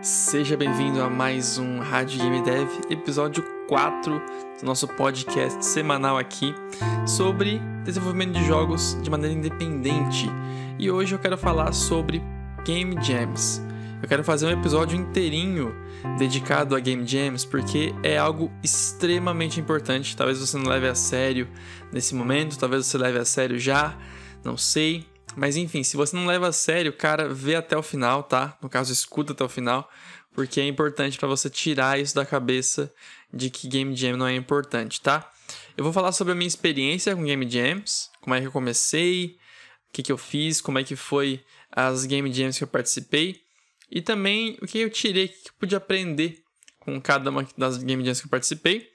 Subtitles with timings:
[0.00, 4.22] Seja bem-vindo a mais um Rádio Game Dev, episódio 4
[4.60, 6.54] do nosso podcast semanal aqui
[7.04, 10.26] sobre desenvolvimento de jogos de maneira independente.
[10.78, 12.22] E hoje eu quero falar sobre
[12.64, 13.60] Game Jams.
[14.00, 15.74] Eu quero fazer um episódio inteirinho
[16.16, 20.16] dedicado a Game Jams porque é algo extremamente importante.
[20.16, 21.48] Talvez você não leve a sério
[21.92, 23.98] nesse momento, talvez você leve a sério já,
[24.44, 25.04] não sei.
[25.38, 28.58] Mas enfim, se você não leva a sério, cara, vê até o final, tá?
[28.60, 29.88] No caso, escuta até o final,
[30.32, 32.92] porque é importante para você tirar isso da cabeça
[33.32, 35.30] de que Game Jam não é importante, tá?
[35.76, 39.36] Eu vou falar sobre a minha experiência com Game Jams, como é que eu comecei,
[39.88, 43.40] o que, que eu fiz, como é que foi as Game Jams que eu participei
[43.88, 46.42] e também o que eu tirei, o que eu pude aprender
[46.80, 48.90] com cada uma das Game Jams que eu participei.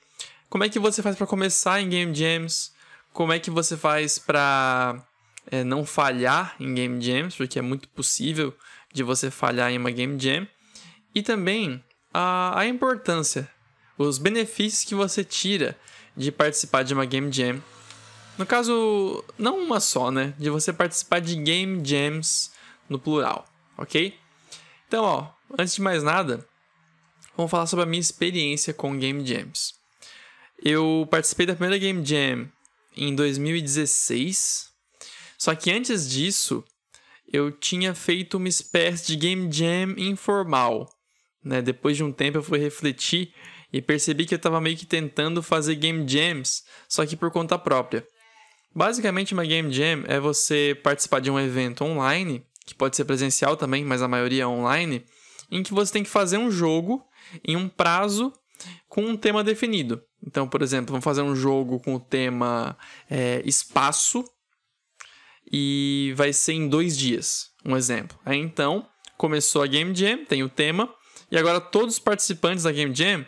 [0.50, 2.74] Como é que você faz para começar em Game Jams?
[3.14, 5.02] Como é que você faz para
[5.54, 8.58] é, não falhar em Game Jams, porque é muito possível
[8.92, 10.48] de você falhar em uma Game Jam.
[11.14, 13.48] E também a, a importância,
[13.96, 15.78] os benefícios que você tira
[16.18, 17.62] de participar de uma Game Jam.
[18.36, 20.34] No caso, não uma só, né?
[20.40, 22.52] De você participar de Game Jams
[22.90, 23.46] no plural,
[23.78, 24.18] ok?
[24.88, 26.44] Então, ó, antes de mais nada,
[27.38, 29.76] vamos falar sobre a minha experiência com Game Jams.
[30.58, 32.50] Eu participei da primeira Game Jam
[32.98, 34.73] em 2016,
[35.44, 36.64] só que antes disso,
[37.28, 40.90] eu tinha feito uma espécie de game jam informal.
[41.44, 41.62] Né?
[41.62, 43.34] Depois de um tempo eu fui refletir
[43.74, 47.60] e percebi que eu estava meio que tentando fazer game jams, só que por conta
[47.60, 48.08] própria.
[48.74, 53.58] Basicamente, uma game jam é você participar de um evento online, que pode ser presencial
[53.58, 55.04] também, mas a maioria é online,
[55.52, 57.04] em que você tem que fazer um jogo
[57.46, 58.32] em um prazo
[58.88, 60.02] com um tema definido.
[60.26, 62.78] Então, por exemplo, vamos fazer um jogo com o tema
[63.10, 64.24] é, espaço
[65.52, 68.18] e vai ser em dois dias, um exemplo.
[68.26, 70.94] Aí então, começou a Game Jam, tem o tema,
[71.32, 73.26] e agora todos os participantes da Game Jam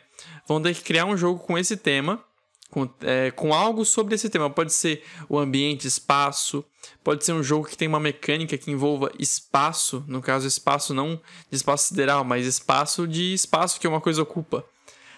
[0.47, 2.23] vão ter que criar um jogo com esse tema,
[2.69, 4.49] com, é, com algo sobre esse tema.
[4.49, 6.63] Pode ser o ambiente, espaço,
[7.03, 11.19] pode ser um jogo que tem uma mecânica que envolva espaço, no caso, espaço não
[11.49, 14.65] de espaço sideral, mas espaço de espaço que uma coisa ocupa.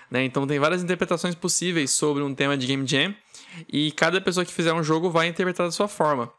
[0.09, 0.23] Né?
[0.23, 3.13] Então tem várias interpretações possíveis sobre um tema de Game Jam,
[3.71, 6.31] e cada pessoa que fizer um jogo vai interpretar da sua forma.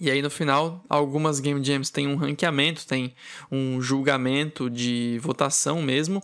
[0.00, 3.14] E aí no final, algumas game jams têm um ranqueamento, tem
[3.52, 6.22] um julgamento de votação mesmo,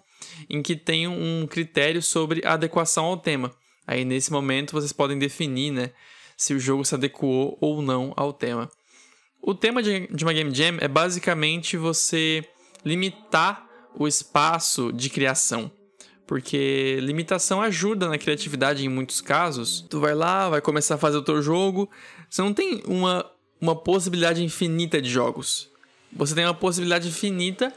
[0.49, 3.53] em que tem um critério sobre adequação ao tema.
[3.87, 5.91] Aí nesse momento vocês podem definir, né,
[6.39, 8.71] se o jogo se adequou ou não ao tema.
[9.43, 12.43] O tema de, uma game jam é basicamente você
[12.83, 15.71] limitar o espaço de criação
[16.27, 19.87] porque limitação ajuda na criatividade em muitos casos.
[19.89, 21.89] Tu vai lá, vai começar a fazer o teu jogo,
[22.29, 23.25] você não tem uma
[23.61, 25.69] uma possibilidade infinita de jogos.
[26.13, 27.73] Você tem uma possibilidade infinita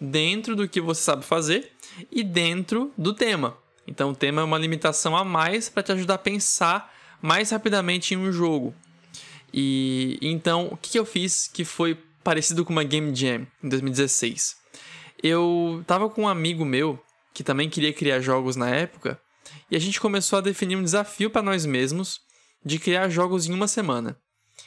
[0.00, 1.70] dentro do que você sabe fazer
[2.10, 3.56] e dentro do tema.
[3.86, 8.14] Então o tema é uma limitação a mais para te ajudar a pensar mais rapidamente
[8.14, 8.74] em um jogo.
[9.52, 14.56] E então o que eu fiz que foi parecido com uma Game Jam em 2016?
[15.22, 16.98] Eu tava com um amigo meu
[17.32, 19.20] que também queria criar jogos na época
[19.70, 22.20] e a gente começou a definir um desafio para nós mesmos
[22.64, 24.16] de criar jogos em uma semana.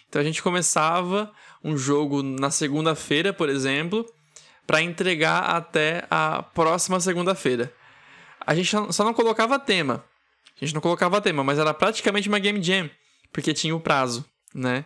[0.10, 1.32] Então a gente começava
[1.64, 4.06] um jogo na segunda-feira, por exemplo,
[4.66, 7.74] para entregar até a próxima segunda-feira.
[8.46, 10.04] A gente só não colocava tema.
[10.60, 12.90] A gente não colocava tema, mas era praticamente uma game jam,
[13.32, 14.24] porque tinha o prazo,
[14.54, 14.86] né?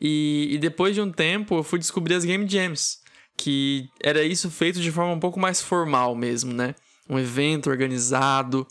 [0.00, 2.98] E, e depois de um tempo eu fui descobrir as game jams,
[3.36, 6.74] que era isso feito de forma um pouco mais formal mesmo, né?
[7.08, 8.66] Um evento organizado,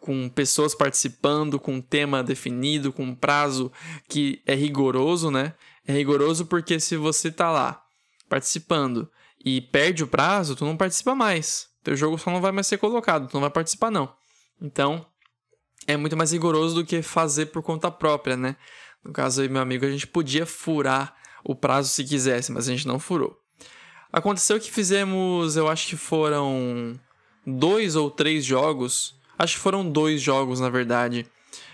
[0.00, 3.70] com pessoas participando, com um tema definido, com um prazo
[4.08, 5.54] que é rigoroso, né?
[5.86, 7.82] É rigoroso porque se você tá lá
[8.28, 9.10] participando
[9.44, 11.68] e perde o prazo, tu não participa mais.
[11.82, 14.12] Teu jogo só não vai mais ser colocado, tu não vai participar não.
[14.60, 15.06] Então,
[15.86, 18.56] é muito mais rigoroso do que fazer por conta própria, né?
[19.02, 22.72] No caso aí, meu amigo, a gente podia furar o prazo se quisesse, mas a
[22.72, 23.38] gente não furou.
[24.12, 26.98] Aconteceu que fizemos, eu acho que foram
[27.46, 31.26] dois ou três jogos Acho que foram dois jogos, na verdade.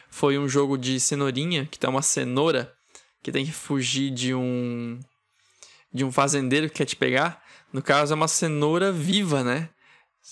[0.08, 2.72] Foi um jogo de cenourinha, que tem uma cenoura
[3.20, 5.00] que tem que fugir de um
[5.92, 7.42] de um fazendeiro que quer te pegar.
[7.72, 9.68] No caso, é uma cenoura viva, né?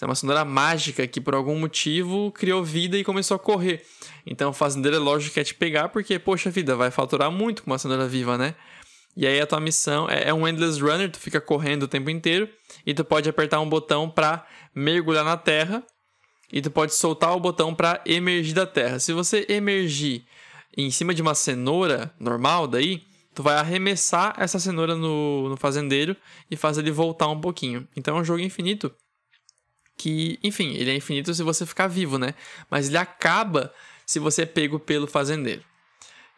[0.00, 3.82] É uma cenoura mágica que por algum motivo criou vida e começou a correr.
[4.24, 7.64] Então o fazendeiro é lógico que quer te pegar porque, poxa vida, vai faturar muito
[7.64, 8.54] com uma cenoura viva, né?
[9.16, 12.10] E aí a tua missão é, é um endless runner, tu fica correndo o tempo
[12.10, 12.48] inteiro
[12.86, 15.84] e tu pode apertar um botão para mergulhar na terra
[16.52, 18.98] e tu pode soltar o botão para emergir da terra.
[18.98, 20.24] Se você emergir
[20.76, 23.02] em cima de uma cenoura normal, daí
[23.34, 26.16] tu vai arremessar essa cenoura no, no fazendeiro
[26.50, 27.86] e fazer ele voltar um pouquinho.
[27.96, 28.94] Então é um jogo infinito
[29.96, 32.34] que, enfim, ele é infinito se você ficar vivo, né?
[32.70, 33.72] Mas ele acaba
[34.06, 35.62] se você é pego pelo fazendeiro.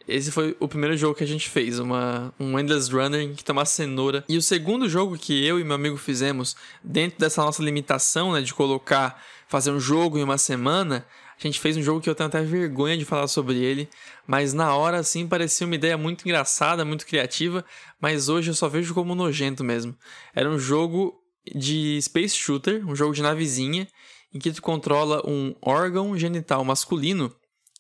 [0.09, 3.65] Esse foi o primeiro jogo que a gente fez, uma, um Endless Runner que toma
[3.65, 4.25] cenoura.
[4.29, 8.41] E o segundo jogo que eu e meu amigo fizemos, dentro dessa nossa limitação, né,
[8.41, 11.05] de colocar, fazer um jogo em uma semana,
[11.39, 13.89] a gente fez um jogo que eu tenho até vergonha de falar sobre ele,
[14.27, 17.65] mas na hora, assim, parecia uma ideia muito engraçada, muito criativa,
[18.01, 19.95] mas hoje eu só vejo como nojento mesmo.
[20.35, 21.21] Era um jogo
[21.55, 23.87] de Space Shooter, um jogo de navezinha,
[24.33, 27.35] em que tu controla um órgão genital masculino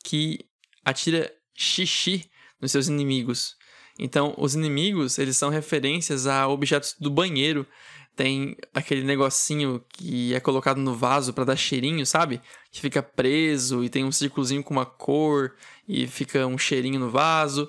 [0.05, 0.41] que
[0.85, 2.29] atira xixi
[2.61, 3.57] nos seus inimigos.
[3.99, 7.67] Então, os inimigos, eles são referências a objetos do banheiro.
[8.15, 12.41] Tem aquele negocinho que é colocado no vaso para dar cheirinho, sabe?
[12.71, 15.55] Que fica preso e tem um círculozinho com uma cor
[15.89, 17.69] e fica um cheirinho no vaso.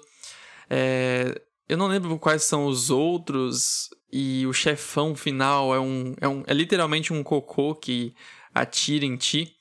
[0.70, 1.42] É...
[1.68, 3.90] Eu não lembro quais são os outros.
[4.12, 6.44] E o chefão final é um, é um.
[6.48, 8.16] É literalmente um cocô que
[8.56, 9.57] atira em ti.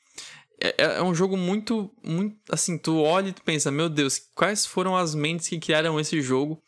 [0.66, 2.36] É, é, é um jogo muito, muito.
[2.50, 6.20] Assim, tu olha e tu pensa, meu Deus, quais foram as mentes que criaram esse
[6.20, 6.60] jogo?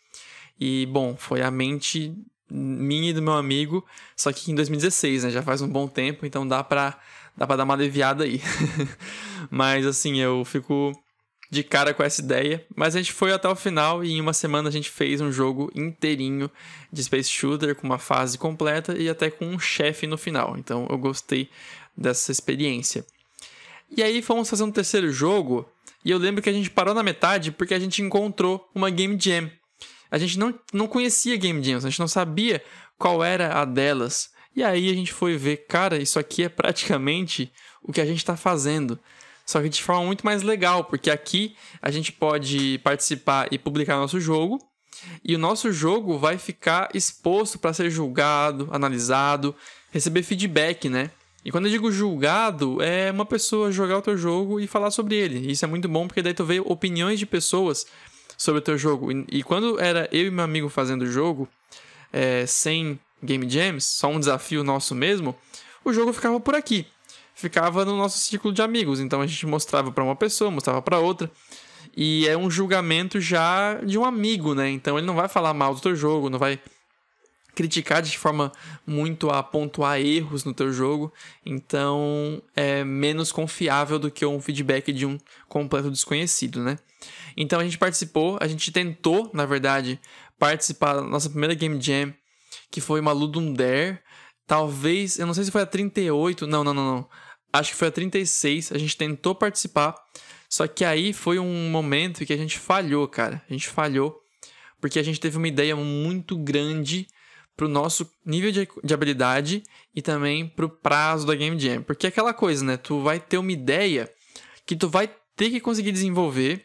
[0.60, 2.14] E, bom, foi a mente
[2.50, 3.84] minha e do meu amigo,
[4.16, 5.30] só que em 2016, né?
[5.30, 6.98] Já faz um bom tempo, então dá pra,
[7.36, 8.40] dá pra dar uma aliviada aí.
[9.50, 10.92] Mas, assim, eu fico
[11.50, 12.64] de cara com essa ideia.
[12.74, 15.32] Mas a gente foi até o final e em uma semana a gente fez um
[15.32, 16.50] jogo inteirinho
[16.92, 20.56] de Space Shooter, com uma fase completa e até com um chefe no final.
[20.58, 21.48] Então eu gostei
[21.96, 23.04] dessa experiência.
[23.96, 25.68] E aí fomos fazer um terceiro jogo,
[26.04, 29.18] e eu lembro que a gente parou na metade porque a gente encontrou uma Game
[29.20, 29.50] Jam.
[30.10, 32.62] A gente não, não conhecia Game Jams, a gente não sabia
[32.96, 34.30] qual era a delas.
[34.54, 37.52] E aí a gente foi ver, cara, isso aqui é praticamente
[37.82, 38.98] o que a gente está fazendo.
[39.44, 43.96] Só que de forma muito mais legal, porque aqui a gente pode participar e publicar
[43.96, 44.58] nosso jogo,
[45.24, 49.54] e o nosso jogo vai ficar exposto para ser julgado, analisado,
[49.90, 51.10] receber feedback, né?
[51.48, 55.16] E quando eu digo julgado, é uma pessoa jogar o teu jogo e falar sobre
[55.16, 55.50] ele.
[55.50, 57.86] Isso é muito bom porque daí tu vê opiniões de pessoas
[58.36, 59.10] sobre o teu jogo.
[59.10, 61.48] E, e quando era eu e meu amigo fazendo o jogo,
[62.12, 65.34] é, sem Game Jams, só um desafio nosso mesmo,
[65.82, 66.86] o jogo ficava por aqui.
[67.34, 69.00] Ficava no nosso círculo de amigos.
[69.00, 71.30] Então a gente mostrava para uma pessoa, mostrava para outra.
[71.96, 74.68] E é um julgamento já de um amigo, né?
[74.68, 76.60] Então ele não vai falar mal do teu jogo, não vai
[77.58, 78.52] criticar de forma
[78.86, 81.12] muito a pontuar erros no teu jogo,
[81.44, 85.18] então é menos confiável do que um feedback de um
[85.48, 86.78] completo desconhecido, né?
[87.36, 90.00] Então a gente participou, a gente tentou, na verdade,
[90.38, 92.14] participar da nossa primeira Game Jam,
[92.70, 93.98] que foi uma Ludum Dare,
[94.46, 97.08] talvez, eu não sei se foi a 38, não, não, não, não.
[97.52, 99.96] Acho que foi a 36, a gente tentou participar,
[100.48, 103.42] só que aí foi um momento que a gente falhou, cara.
[103.50, 104.16] A gente falhou
[104.80, 107.08] porque a gente teve uma ideia muito grande
[107.58, 111.82] pro nosso nível de, de habilidade e também pro prazo da Game Jam.
[111.82, 112.76] Porque é aquela coisa, né?
[112.76, 114.08] Tu vai ter uma ideia
[114.64, 116.64] que tu vai ter que conseguir desenvolver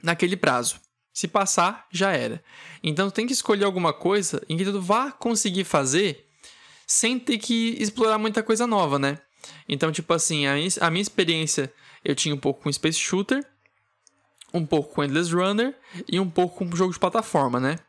[0.00, 0.76] naquele prazo.
[1.12, 2.40] Se passar, já era.
[2.80, 6.28] Então tu tem que escolher alguma coisa em que tu vá conseguir fazer
[6.86, 9.18] sem ter que explorar muita coisa nova, né?
[9.68, 11.72] Então, tipo assim, a, a minha experiência
[12.04, 13.44] eu tinha um pouco com Space Shooter,
[14.54, 15.76] um pouco com Endless Runner
[16.08, 17.80] e um pouco com jogo de plataforma, né?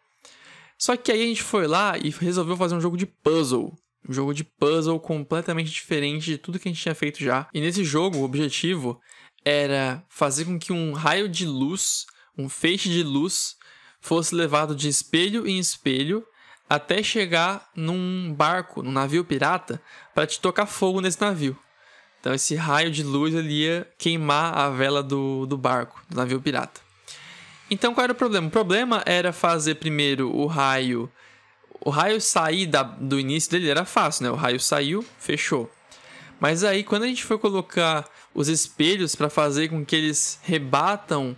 [0.79, 3.77] Só que aí a gente foi lá e resolveu fazer um jogo de puzzle.
[4.07, 7.49] Um jogo de puzzle completamente diferente de tudo que a gente tinha feito já.
[7.53, 8.99] E nesse jogo, o objetivo
[9.43, 12.05] era fazer com que um raio de luz,
[12.37, 13.57] um feixe de luz,
[13.99, 16.25] fosse levado de espelho em espelho
[16.69, 19.81] até chegar num barco, num navio pirata,
[20.15, 21.57] para te tocar fogo nesse navio.
[22.21, 26.39] Então esse raio de luz ele ia queimar a vela do, do barco, do navio
[26.39, 26.79] pirata.
[27.69, 28.47] Então qual era o problema?
[28.47, 31.09] O problema era fazer primeiro o raio.
[31.81, 34.31] O raio sair da, do início dele era fácil, né?
[34.31, 35.69] O raio saiu, fechou.
[36.39, 41.35] Mas aí quando a gente foi colocar os espelhos para fazer com que eles rebatam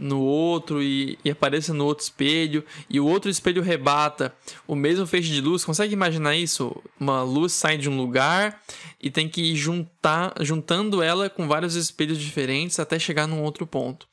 [0.00, 4.34] no outro e, e apareça no outro espelho e o outro espelho rebata
[4.66, 5.64] o mesmo feixe de luz.
[5.64, 6.74] Consegue imaginar isso?
[6.98, 8.60] Uma luz sai de um lugar
[9.00, 13.66] e tem que ir juntar, juntando ela com vários espelhos diferentes até chegar num outro
[13.66, 14.09] ponto.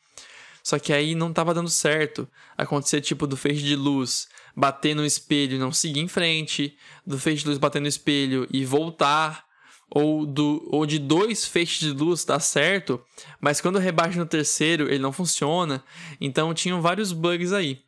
[0.67, 2.27] Só que aí não tava dando certo.
[2.57, 7.17] Acontecia tipo do feixe de luz bater no espelho e não seguir em frente, do
[7.17, 9.45] feixe de luz bater no espelho e voltar,
[9.89, 13.01] ou, do, ou de dois feixes de luz dar certo,
[13.39, 15.81] mas quando rebaixa no terceiro ele não funciona.
[16.19, 17.81] Então tinham vários bugs aí.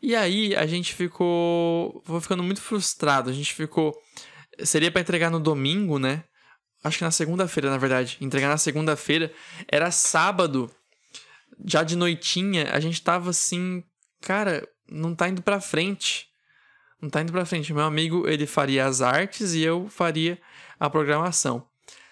[0.00, 2.02] E aí a gente ficou.
[2.06, 3.28] Vou ficando muito frustrado.
[3.28, 3.94] A gente ficou.
[4.64, 6.24] Seria para entregar no domingo, né?
[6.82, 8.16] Acho que na segunda-feira, na verdade.
[8.22, 9.30] Entregar na segunda-feira.
[9.70, 10.70] Era sábado
[11.64, 13.82] já de noitinha, a gente tava assim,
[14.20, 16.28] cara, não tá indo pra frente.
[17.00, 17.72] não tá indo pra frente.
[17.72, 20.38] Meu amigo, ele faria as artes e eu faria
[20.78, 21.66] a programação.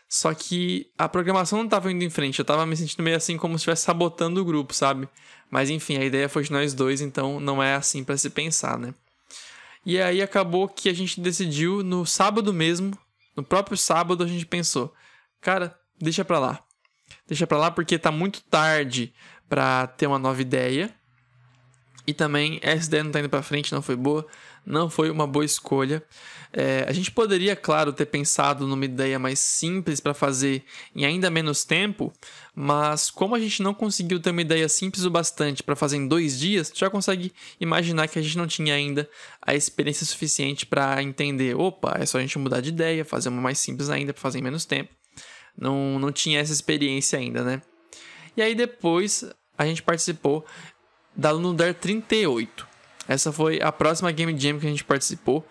[0.08, 3.36] Só que a programação não tava indo em frente, eu tava me sentindo meio assim
[3.36, 5.08] como se estivesse sabotando o grupo, sabe?
[5.50, 8.78] Mas enfim, a ideia foi de nós dois, então não é assim para se pensar,
[8.78, 8.94] né?
[9.84, 12.96] E aí acabou que a gente decidiu no sábado mesmo,
[13.36, 14.94] no próprio sábado a gente pensou,
[15.40, 16.62] cara, deixa pra lá.
[17.26, 19.12] Deixa pra lá porque tá muito tarde
[19.54, 20.92] para ter uma nova ideia.
[22.04, 24.26] E também essa ideia não tá indo pra frente, não foi boa
[24.66, 26.02] não foi uma boa escolha.
[26.52, 31.28] É, a gente poderia, claro, ter pensado numa ideia mais simples para fazer em ainda
[31.28, 32.12] menos tempo,
[32.54, 36.06] mas como a gente não conseguiu ter uma ideia simples o bastante para fazer em
[36.06, 39.08] dois dias, já consegue imaginar que a gente não tinha ainda
[39.42, 43.42] a experiência suficiente para entender: opa, é só a gente mudar de ideia, fazer uma
[43.42, 44.94] mais simples ainda para fazer em menos tempo.
[45.58, 47.62] Não, não tinha essa experiência ainda, né?
[48.36, 49.24] E aí depois
[49.56, 50.44] a gente participou
[51.14, 52.66] da Lunudar 38.
[53.06, 55.46] Essa foi a próxima Game Jam que a gente participou.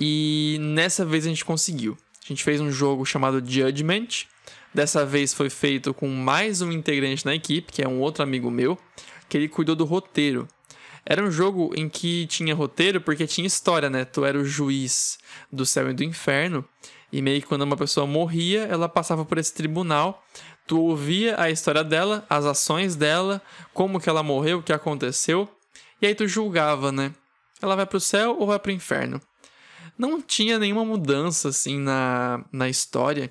[0.00, 1.96] E nessa vez a gente conseguiu.
[2.24, 4.26] A gente fez um jogo chamado Judgment.
[4.74, 8.50] Dessa vez foi feito com mais um integrante na equipe, que é um outro amigo
[8.50, 8.78] meu,
[9.28, 10.48] que ele cuidou do roteiro.
[11.04, 14.04] Era um jogo em que tinha roteiro porque tinha história, né?
[14.04, 15.18] Tu era o juiz
[15.50, 16.64] do céu e do inferno.
[17.12, 20.24] E meio que quando uma pessoa morria, ela passava por esse tribunal.
[20.72, 23.42] Tu ouvia a história dela, as ações dela,
[23.74, 25.46] como que ela morreu, o que aconteceu.
[26.00, 27.12] E aí tu julgava, né?
[27.60, 29.20] Ela vai pro céu ou vai pro inferno?
[29.98, 33.28] Não tinha nenhuma mudança assim na, na história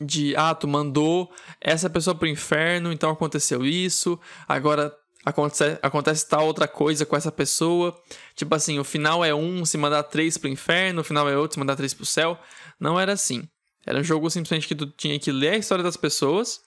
[0.00, 6.46] de ah, tu mandou essa pessoa pro inferno, então aconteceu isso, agora acontece, acontece tal
[6.46, 7.94] outra coisa com essa pessoa.
[8.34, 11.56] Tipo assim, o final é um se mandar três pro inferno, o final é outro
[11.56, 12.38] se mandar três pro céu.
[12.80, 13.46] Não era assim.
[13.86, 16.60] Era um jogo simplesmente que tu tinha que ler a história das pessoas,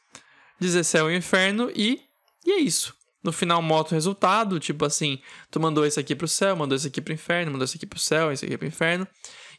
[0.60, 2.02] dizer céu e inferno e,
[2.46, 2.96] e é isso.
[3.24, 5.20] No final mostra o resultado, tipo assim,
[5.52, 8.00] tu mandou esse aqui pro céu, mandou esse aqui pro inferno, mandou esse aqui pro
[8.00, 9.08] céu, esse aqui pro inferno.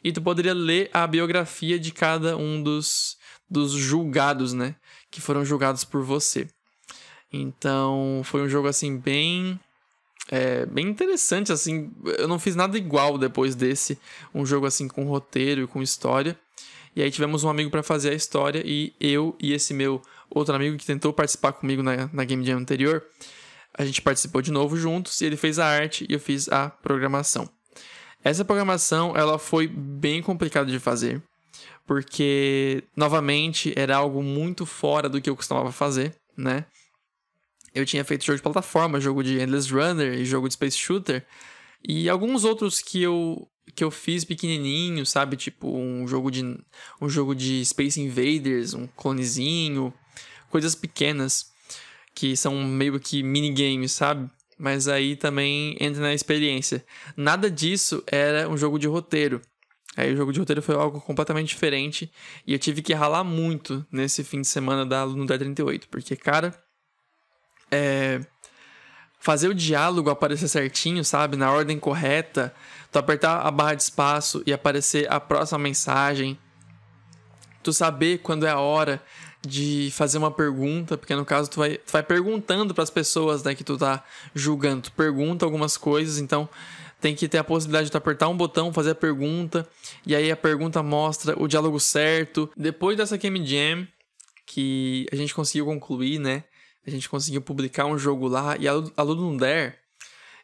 [0.03, 3.17] E tu poderia ler a biografia de cada um dos,
[3.49, 4.75] dos julgados, né?
[5.11, 6.47] Que foram julgados por você.
[7.31, 9.59] Então, foi um jogo assim bem
[10.31, 11.91] é, bem interessante assim.
[12.17, 13.99] Eu não fiz nada igual depois desse,
[14.33, 16.39] um jogo assim com roteiro e com história.
[16.99, 20.53] E aí tivemos um amigo para fazer a história e eu e esse meu outro
[20.53, 23.01] amigo que tentou participar comigo na, na Game Jam anterior,
[23.73, 26.69] a gente participou de novo juntos e ele fez a arte e eu fiz a
[26.69, 27.49] programação.
[28.21, 31.23] Essa programação ela foi bem complicada de fazer,
[31.87, 36.65] porque novamente era algo muito fora do que eu costumava fazer, né?
[37.73, 41.25] Eu tinha feito jogo de plataforma, jogo de Endless Runner e jogo de Space Shooter
[41.81, 45.37] e alguns outros que eu que eu fiz pequenininho, sabe?
[45.37, 46.43] Tipo um jogo de
[47.01, 49.93] um jogo de Space Invaders, um clonezinho,
[50.49, 51.51] coisas pequenas
[52.13, 54.29] que são meio que minigames, sabe?
[54.57, 56.85] Mas aí também entra na experiência.
[57.15, 59.41] Nada disso era um jogo de roteiro.
[59.95, 62.11] Aí o jogo de roteiro foi algo completamente diferente
[62.45, 66.57] e eu tive que ralar muito nesse fim de semana da no 38, porque cara,
[67.71, 68.21] é
[69.19, 72.53] fazer o diálogo aparecer certinho, sabe, na ordem correta,
[72.91, 76.39] tu apertar a barra de espaço e aparecer a próxima mensagem,
[77.61, 79.01] tu saber quando é a hora
[79.41, 83.43] de fazer uma pergunta, porque no caso tu vai, tu vai perguntando para as pessoas
[83.43, 86.49] né, que tu tá julgando, tu pergunta algumas coisas, então
[86.99, 89.67] tem que ter a possibilidade de tu apertar um botão, fazer a pergunta,
[90.05, 92.49] e aí a pergunta mostra o diálogo certo.
[92.57, 93.87] Depois dessa Game Jam,
[94.45, 96.43] que a gente conseguiu concluir, né?
[96.89, 99.75] A gente conseguiu publicar um jogo lá, e a Ludum Dare,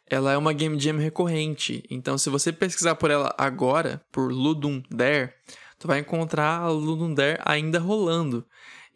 [0.08, 1.82] ela é uma Game Jam recorrente.
[1.90, 5.32] Então, se você pesquisar por ela agora, por Ludum Dare,
[5.78, 8.46] tu vai encontrar a Ludum Dare ainda rolando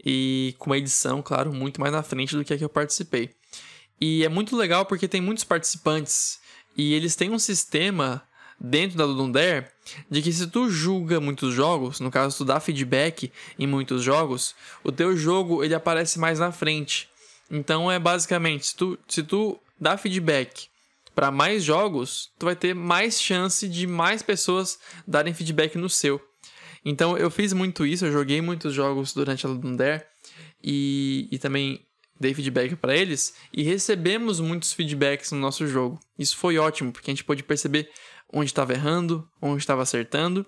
[0.05, 3.31] e com uma edição, claro, muito mais na frente do que a que eu participei.
[4.01, 6.39] E é muito legal porque tem muitos participantes
[6.77, 8.23] e eles têm um sistema
[8.59, 9.67] dentro da Ludum Dare
[10.11, 14.55] de que se tu julga muitos jogos, no caso tu dá feedback em muitos jogos,
[14.83, 17.10] o teu jogo ele aparece mais na frente.
[17.51, 20.69] Então é basicamente, se tu, se tu dá feedback
[21.15, 26.21] para mais jogos, tu vai ter mais chance de mais pessoas darem feedback no seu.
[26.85, 30.03] Então eu fiz muito isso, eu joguei muitos jogos durante a Ludum Dare
[30.63, 31.85] e, e também
[32.19, 35.99] dei feedback para eles e recebemos muitos feedbacks no nosso jogo.
[36.19, 37.91] Isso foi ótimo, porque a gente pôde perceber
[38.33, 40.47] onde estava errando, onde estava acertando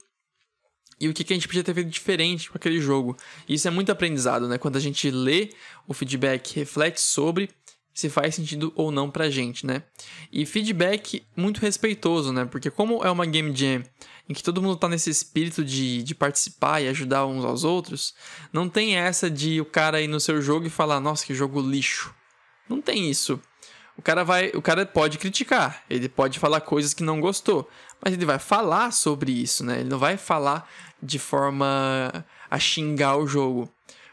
[1.03, 3.17] e o que, que a gente podia ter feito diferente com aquele jogo.
[3.49, 4.57] Isso é muito aprendizado, né?
[4.57, 5.51] Quando a gente lê
[5.89, 7.51] o feedback, reflete sobre
[7.93, 9.83] se faz sentido ou não pra gente, né?
[10.33, 12.45] E feedback muito respeitoso, né?
[12.45, 13.83] Porque como é uma game jam
[14.29, 18.15] em que todo mundo tá nesse espírito de, de participar e ajudar uns aos outros,
[18.53, 21.61] não tem essa de o cara ir no seu jogo e falar, nossa, que jogo
[21.61, 22.15] lixo.
[22.69, 23.41] Não tem isso.
[23.99, 27.69] o cara vai, o cara pode criticar, ele pode falar coisas que não gostou,
[28.03, 29.81] mas ele vai falar sobre isso, né?
[29.81, 30.69] Ele não vai falar
[31.03, 33.69] de forma a xingar o jogo.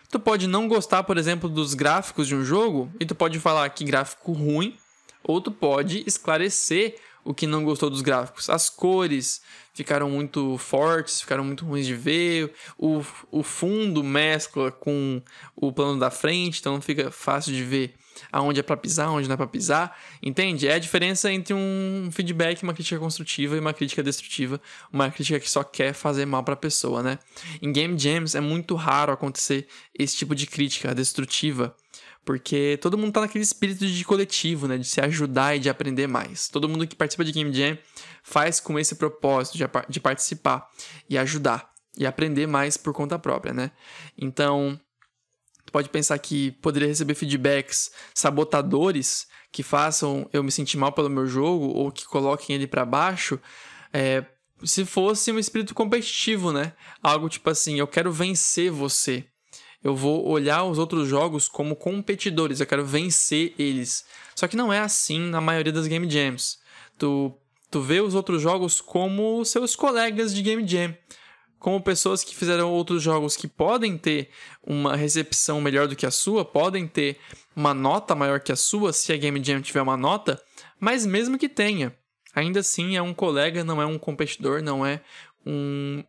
[0.10, 3.70] Tu pode não gostar, por exemplo, dos gráficos de um jogo e tu pode falar
[3.70, 4.76] que gráfico ruim,
[5.24, 6.96] ou tu pode esclarecer
[7.30, 8.50] o que não gostou dos gráficos.
[8.50, 9.40] As cores
[9.72, 15.22] ficaram muito fortes, ficaram muito ruins de ver, o, o fundo mescla com
[15.56, 17.94] o plano da frente, então fica fácil de ver
[18.32, 19.96] aonde é para pisar, aonde não é para pisar.
[20.24, 20.68] Entende?
[20.68, 24.60] É a diferença entre um feedback, uma crítica construtiva e uma crítica destrutiva,
[24.92, 27.20] uma crítica que só quer fazer mal para a pessoa, né?
[27.62, 31.76] Em game jams é muito raro acontecer esse tipo de crítica destrutiva
[32.26, 34.78] porque todo mundo tá naquele espírito de coletivo, né?
[34.78, 36.48] De se ajudar e de aprender mais.
[36.48, 37.78] Todo mundo que participa de Game Jam
[38.24, 40.68] faz com esse propósito de, de participar
[41.10, 43.72] e ajudar e aprender mais por conta própria, né?
[44.18, 44.80] Então,
[45.66, 51.10] tu pode pensar que poderia receber feedbacks sabotadores que façam eu me sentir mal pelo
[51.10, 53.40] meu jogo ou que coloquem ele para baixo,
[53.92, 54.24] é,
[54.64, 56.74] se fosse um espírito competitivo, né?
[57.02, 59.26] Algo tipo assim, eu quero vencer você
[59.84, 64.06] eu vou olhar os outros jogos como competidores, eu quero vencer eles.
[64.36, 66.60] Só que não é assim na maioria das game jams.
[66.98, 67.34] Tu,
[67.72, 70.96] tu vê os outros jogos como seus colegas de game jam,
[71.58, 74.30] como pessoas que fizeram outros jogos que podem ter
[74.62, 77.18] uma recepção melhor do que a sua, podem ter
[77.56, 80.42] uma nota maior que a sua, se a game jam tiver uma nota,
[80.80, 81.96] mas mesmo que tenha,
[82.36, 85.02] ainda assim é um colega, não é um competidor, não é
[85.46, 86.04] um,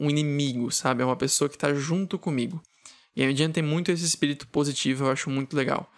[0.00, 1.02] um inimigo, sabe?
[1.02, 2.60] É uma pessoa que está junto comigo.
[3.18, 5.92] E a Mediana tem muito esse espírito positivo, eu acho muito legal.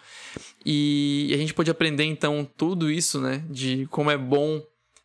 [0.65, 3.43] E a gente pode aprender então tudo isso, né?
[3.47, 4.59] De como é bom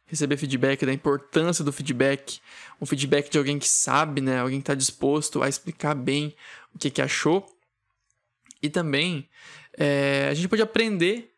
[0.07, 2.41] receber feedback, da importância do feedback,
[2.81, 4.39] um feedback de alguém que sabe, né?
[4.39, 6.35] Alguém que está disposto a explicar bem
[6.75, 7.47] o que, que achou.
[8.63, 9.29] E também
[9.77, 11.35] é, a gente pode aprender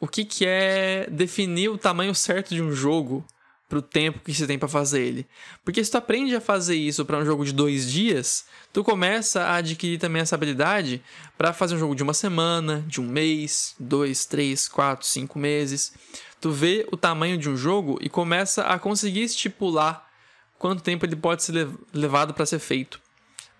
[0.00, 3.24] o que, que é definir o tamanho certo de um jogo
[3.68, 5.26] pro tempo que você tem para fazer ele.
[5.64, 9.42] Porque se tu aprende a fazer isso para um jogo de dois dias, tu começa
[9.42, 11.02] a adquirir também essa habilidade
[11.36, 15.92] para fazer um jogo de uma semana, de um mês, dois, três, quatro, cinco meses.
[16.40, 20.08] Tu vê o tamanho de um jogo e começa a conseguir estipular
[20.58, 23.00] quanto tempo ele pode ser levado para ser feito.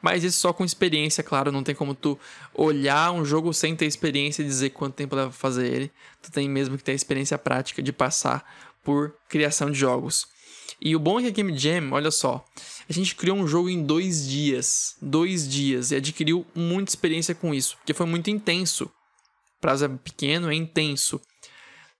[0.00, 2.18] Mas isso só com experiência, claro, não tem como tu
[2.54, 5.92] olhar um jogo sem ter experiência e dizer quanto tempo leva pra fazer ele.
[6.22, 8.44] Tu tem mesmo que ter a experiência prática de passar
[8.88, 10.26] por criação de jogos.
[10.80, 12.42] E o bom é que a Game Jam, olha só,
[12.88, 14.96] a gente criou um jogo em dois dias.
[15.02, 15.90] Dois dias.
[15.90, 17.76] E adquiriu muita experiência com isso.
[17.76, 18.84] Porque foi muito intenso.
[18.84, 21.20] O prazo é pequeno, é intenso.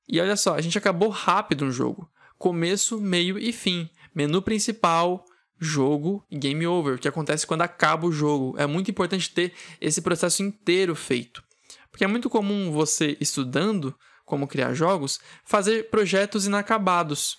[0.09, 2.09] E olha só, a gente acabou rápido um jogo.
[2.39, 3.91] Começo, meio e fim.
[4.15, 5.23] Menu principal,
[5.61, 6.95] jogo e game over.
[6.95, 8.55] O que acontece quando acaba o jogo.
[8.57, 11.45] É muito importante ter esse processo inteiro feito.
[11.91, 13.95] Porque é muito comum você estudando
[14.29, 17.39] como criar jogos, fazer projetos inacabados.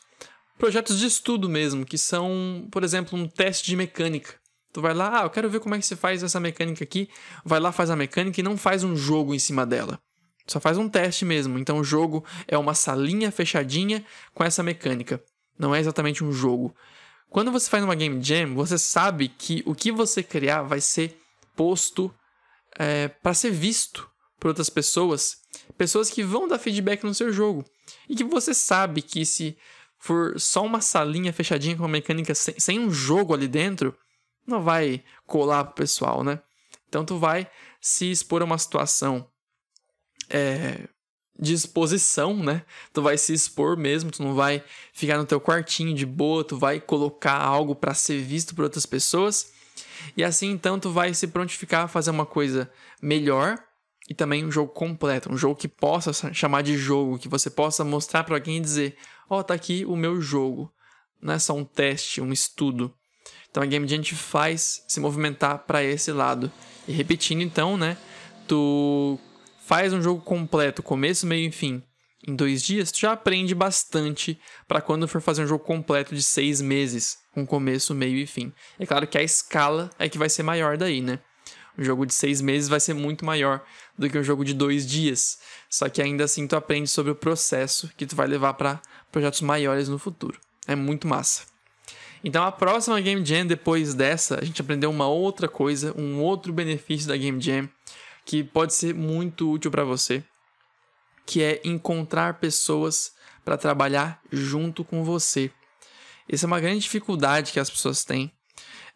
[0.57, 4.33] Projetos de estudo mesmo, que são, por exemplo, um teste de mecânica.
[4.73, 7.07] Tu vai lá, ah, eu quero ver como é que se faz essa mecânica aqui.
[7.45, 9.99] Vai lá, faz a mecânica e não faz um jogo em cima dela.
[10.45, 11.57] Só faz um teste mesmo.
[11.57, 15.23] Então o jogo é uma salinha fechadinha com essa mecânica.
[15.57, 16.75] Não é exatamente um jogo.
[17.29, 21.17] Quando você faz uma game jam, você sabe que o que você criar vai ser
[21.55, 22.13] posto
[22.77, 24.08] é, para ser visto
[24.39, 25.41] por outras pessoas,
[25.77, 27.65] pessoas que vão dar feedback no seu jogo.
[28.07, 29.57] E que você sabe que se
[29.97, 33.95] for só uma salinha fechadinha com uma mecânica sem, sem um jogo ali dentro,
[34.47, 36.39] não vai colar pro pessoal, né?
[36.87, 37.49] Então tu vai
[37.81, 39.29] se expor a uma situação
[40.29, 40.87] é,
[41.37, 42.63] de exposição, né?
[42.93, 46.57] Tu vai se expor mesmo, tu não vai ficar no teu quartinho de boa, tu
[46.57, 49.51] vai colocar algo para ser visto por outras pessoas.
[50.15, 52.71] E assim então tu vai se prontificar a fazer uma coisa
[53.01, 53.61] melhor
[54.09, 57.83] e também um jogo completo, um jogo que possa chamar de jogo, que você possa
[57.83, 58.97] mostrar para alguém e dizer:
[59.29, 60.73] "Ó, oh, tá aqui o meu jogo".
[61.21, 62.93] Não é só um teste, um estudo.
[63.51, 66.51] Então a Game Jam te faz se movimentar para esse lado.
[66.87, 67.97] E repetindo então, né,
[68.47, 69.19] tu
[69.65, 71.83] faz um jogo completo, começo, meio e fim,
[72.27, 76.23] em dois dias, tu já aprende bastante para quando for fazer um jogo completo de
[76.23, 78.51] seis meses, com começo, meio e fim.
[78.79, 81.19] É claro que a escala é que vai ser maior daí, né?
[81.77, 83.63] Um jogo de seis meses vai ser muito maior
[83.97, 85.39] do que um jogo de dois dias.
[85.69, 89.41] Só que ainda assim tu aprende sobre o processo que tu vai levar para projetos
[89.41, 90.39] maiores no futuro.
[90.67, 91.43] É muito massa.
[92.23, 96.51] Então a próxima Game Jam depois dessa, a gente aprendeu uma outra coisa, um outro
[96.51, 97.69] benefício da Game Jam
[98.25, 100.23] que pode ser muito útil para você,
[101.25, 105.51] que é encontrar pessoas para trabalhar junto com você.
[106.27, 108.31] Essa é uma grande dificuldade que as pessoas têm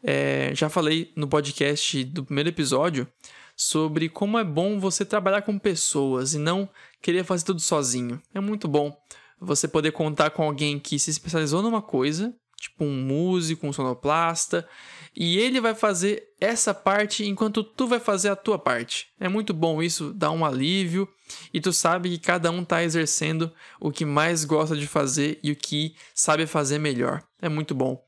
[0.03, 3.07] é, já falei no podcast do primeiro episódio
[3.55, 6.67] sobre como é bom você trabalhar com pessoas e não
[7.01, 8.21] querer fazer tudo sozinho.
[8.33, 8.95] É muito bom
[9.39, 14.67] você poder contar com alguém que se especializou numa coisa, tipo um músico, um sonoplasta,
[15.15, 19.07] e ele vai fazer essa parte enquanto tu vai fazer a tua parte.
[19.19, 21.07] É muito bom isso, dá um alívio
[21.53, 25.51] e tu sabe que cada um está exercendo o que mais gosta de fazer e
[25.51, 27.23] o que sabe fazer melhor.
[27.41, 28.03] É muito bom.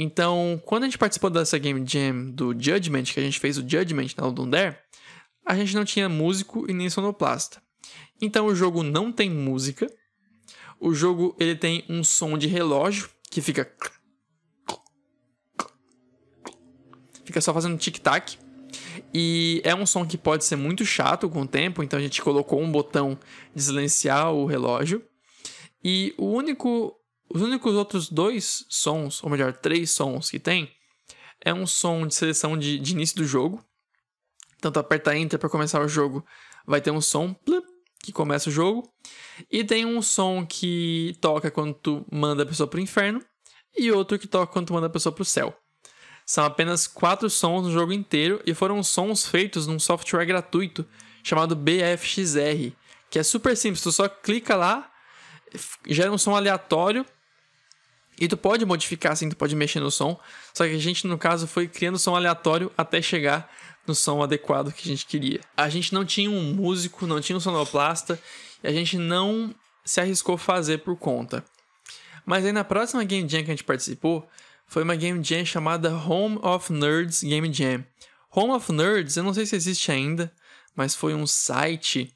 [0.00, 3.68] Então, quando a gente participou dessa Game Jam do Judgment, que a gente fez o
[3.68, 4.76] Judgment na Ludum Dare,
[5.44, 7.60] a gente não tinha músico e nem sonoplasta.
[8.22, 9.90] Então o jogo não tem música.
[10.78, 13.68] O jogo ele tem um som de relógio que fica
[17.24, 18.38] fica só fazendo tic-tac.
[19.12, 22.22] E é um som que pode ser muito chato com o tempo, então a gente
[22.22, 23.18] colocou um botão
[23.54, 25.02] de silenciar o relógio.
[25.82, 26.97] E o único,
[27.30, 30.70] os únicos outros dois sons, ou melhor, três sons que tem,
[31.44, 33.64] é um som de seleção de, de início do jogo.
[34.60, 36.24] Tu aperta Enter para começar o jogo,
[36.66, 37.64] vai ter um som plup,
[38.02, 38.90] que começa o jogo.
[39.50, 43.22] E tem um som que toca quando tu manda a pessoa pro inferno.
[43.76, 45.56] E outro que toca quando tu manda a pessoa pro céu.
[46.26, 50.84] São apenas quatro sons no jogo inteiro e foram sons feitos num software gratuito
[51.22, 52.72] chamado BFXR,
[53.10, 54.90] que é super simples, tu só clica lá,
[55.86, 57.04] gera um som aleatório
[58.20, 60.18] e tu pode modificar assim, tu pode mexer no som,
[60.52, 63.50] só que a gente no caso foi criando som aleatório até chegar
[63.86, 65.40] no som adequado que a gente queria.
[65.56, 68.20] A gente não tinha um músico, não tinha um sonoplasta,
[68.62, 69.54] e a gente não
[69.84, 71.44] se arriscou a fazer por conta.
[72.26, 74.28] Mas aí na próxima Game Jam que a gente participou,
[74.66, 77.84] foi uma Game Jam chamada Home of Nerds Game Jam.
[78.30, 80.30] Home of Nerds, eu não sei se existe ainda,
[80.76, 82.14] mas foi um site,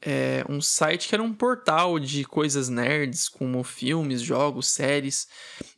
[0.00, 5.28] é, um site que era um portal de coisas nerds, como filmes, jogos, séries,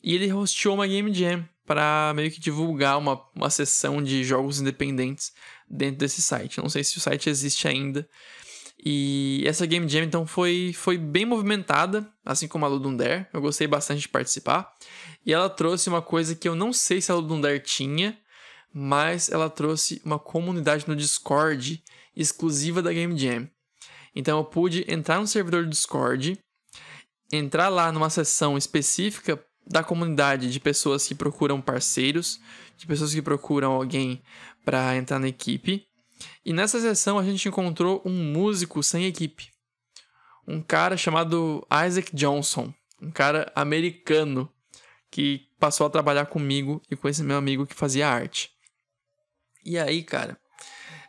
[0.03, 4.61] e ele hosteou uma Game Jam para meio que divulgar uma, uma sessão de jogos
[4.61, 5.33] independentes
[5.69, 6.59] dentro desse site.
[6.59, 8.09] Não sei se o site existe ainda.
[8.85, 13.27] E essa Game Jam então foi, foi bem movimentada, assim como a Ludum Dare.
[13.33, 14.73] Eu gostei bastante de participar.
[15.25, 18.19] E ela trouxe uma coisa que eu não sei se a Ludum Dare tinha,
[18.73, 21.83] mas ela trouxe uma comunidade no Discord
[22.17, 23.49] exclusiva da Game Jam.
[24.15, 26.39] Então eu pude entrar no servidor do Discord,
[27.33, 32.41] entrar lá numa seção específica da comunidade de pessoas que procuram parceiros,
[32.77, 34.23] de pessoas que procuram alguém
[34.65, 35.87] para entrar na equipe.
[36.45, 39.49] E nessa sessão a gente encontrou um músico sem equipe.
[40.47, 44.51] Um cara chamado Isaac Johnson, um cara americano
[45.11, 48.51] que passou a trabalhar comigo e com esse meu amigo que fazia arte.
[49.65, 50.39] E aí, cara,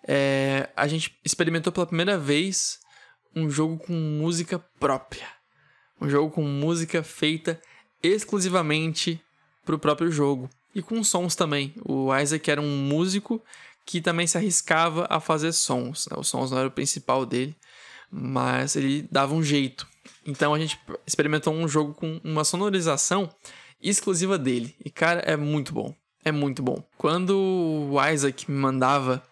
[0.08, 2.80] é, a gente experimentou pela primeira vez
[3.36, 5.28] um jogo com música própria.
[6.00, 7.60] Um jogo com música feita
[8.02, 9.22] exclusivamente
[9.66, 10.50] para o próprio jogo.
[10.74, 11.74] E com sons também.
[11.86, 13.42] O Isaac era um músico
[13.86, 16.08] que também se arriscava a fazer sons.
[16.10, 16.18] Né?
[16.18, 17.56] Os sons não eram o principal dele,
[18.10, 19.88] mas ele dava um jeito.
[20.26, 23.30] Então a gente experimentou um jogo com uma sonorização
[23.82, 24.76] exclusiva dele.
[24.84, 25.96] E, cara, é muito bom.
[26.24, 26.84] É muito bom.
[26.98, 27.36] Quando
[27.92, 29.24] o Isaac me mandava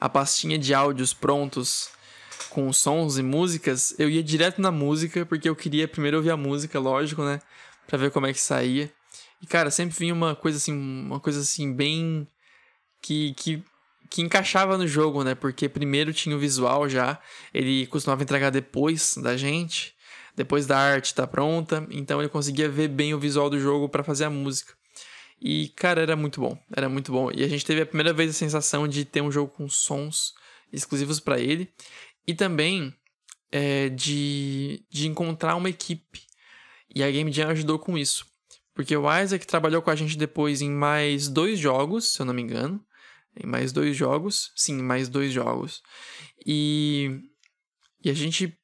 [0.00, 1.90] a pastinha de áudios prontos
[2.56, 6.38] com sons e músicas, eu ia direto na música, porque eu queria primeiro ouvir a
[6.38, 7.38] música, lógico, né?
[7.86, 8.90] Pra ver como é que saía.
[9.42, 12.26] E, cara, sempre vinha uma coisa assim, uma coisa assim, bem.
[13.02, 13.62] que, que,
[14.08, 15.34] que encaixava no jogo, né?
[15.34, 17.20] Porque primeiro tinha o visual já,
[17.52, 19.94] ele costumava entregar depois da gente
[20.34, 24.04] depois da arte tá pronta, então ele conseguia ver bem o visual do jogo para
[24.04, 24.74] fazer a música.
[25.40, 27.30] E, cara, era muito bom, era muito bom.
[27.34, 30.34] E a gente teve a primeira vez a sensação de ter um jogo com sons
[30.70, 31.72] exclusivos para ele
[32.26, 32.94] e também
[33.50, 36.22] é, de, de encontrar uma equipe.
[36.94, 38.26] E a Game Jam ajudou com isso.
[38.74, 42.34] Porque o Isaac trabalhou com a gente depois em mais dois jogos, se eu não
[42.34, 42.84] me engano.
[43.42, 44.52] Em mais dois jogos.
[44.54, 45.82] Sim, mais dois jogos.
[46.44, 47.22] E,
[48.04, 48.58] e a gente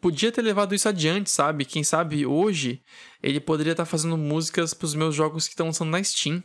[0.00, 1.64] podia ter levado isso adiante, sabe?
[1.64, 2.82] Quem sabe hoje
[3.22, 6.42] ele poderia estar tá fazendo músicas para os meus jogos que estão lançando na Steam.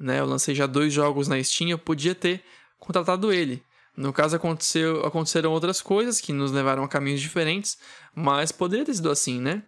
[0.00, 0.20] Né?
[0.20, 2.42] Eu lancei já dois jogos na Steam, eu podia ter
[2.78, 3.62] contratado ele.
[3.96, 7.78] No caso, aconteceu, aconteceram outras coisas que nos levaram a caminhos diferentes,
[8.14, 9.62] mas poderia ter sido assim, né?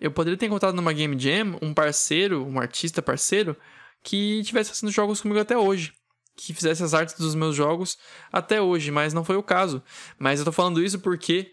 [0.00, 3.56] Eu poderia ter encontrado numa Game Jam um parceiro, um artista parceiro,
[4.02, 5.92] que estivesse fazendo jogos comigo até hoje.
[6.36, 7.98] Que fizesse as artes dos meus jogos
[8.32, 9.82] até hoje, mas não foi o caso.
[10.18, 11.52] Mas eu tô falando isso porque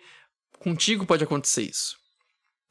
[0.59, 1.97] Contigo pode acontecer isso.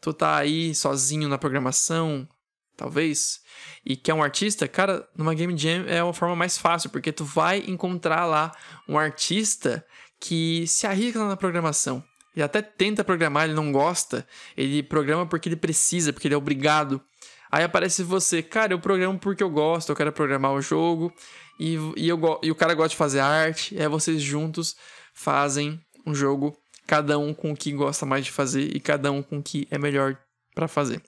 [0.00, 2.28] Tu tá aí sozinho na programação,
[2.76, 3.40] talvez,
[3.84, 7.24] e quer um artista, cara, numa Game Jam é uma forma mais fácil, porque tu
[7.24, 8.52] vai encontrar lá
[8.88, 9.84] um artista
[10.20, 12.02] que se arrisca na programação.
[12.34, 16.38] Ele até tenta programar, ele não gosta, ele programa porque ele precisa, porque ele é
[16.38, 17.02] obrigado
[17.50, 21.12] Aí aparece você, cara, eu programo porque eu gosto, eu quero programar o jogo,
[21.58, 24.76] e, e, eu, e o cara gosta de fazer arte, aí vocês juntos
[25.14, 29.22] fazem um jogo, cada um com o que gosta mais de fazer e cada um
[29.22, 30.18] com o que é melhor
[30.54, 31.02] para fazer.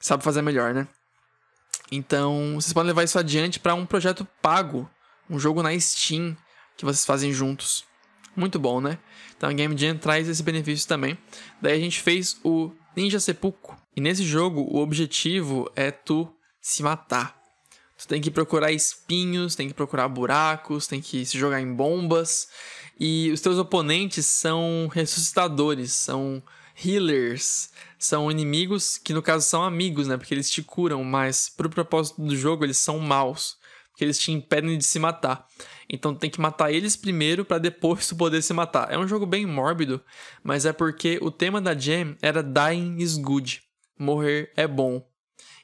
[0.00, 0.88] Sabe fazer melhor, né?
[1.92, 4.88] Então, vocês podem levar isso adiante para um projeto pago,
[5.28, 6.36] um jogo na Steam
[6.76, 7.84] que vocês fazem juntos.
[8.34, 8.98] Muito bom, né?
[9.36, 11.18] Então a Game Jam traz esse benefício também.
[11.60, 13.76] Daí a gente fez o Ninja Seppuku.
[13.94, 17.38] E nesse jogo o objetivo é tu se matar.
[17.98, 22.48] Tu tem que procurar espinhos, tem que procurar buracos, tem que se jogar em bombas.
[22.98, 26.42] E os teus oponentes são ressuscitadores, são
[26.84, 30.16] healers, são inimigos que no caso são amigos, né?
[30.16, 33.56] Porque eles te curam, mas pro propósito do jogo eles são maus,
[33.90, 35.46] porque eles te impedem de se matar.
[35.88, 38.90] Então tem que matar eles primeiro para depois tu poder se matar.
[38.92, 40.02] É um jogo bem mórbido,
[40.42, 43.62] mas é porque o tema da Jam era Dying is good.
[43.98, 45.06] Morrer é bom.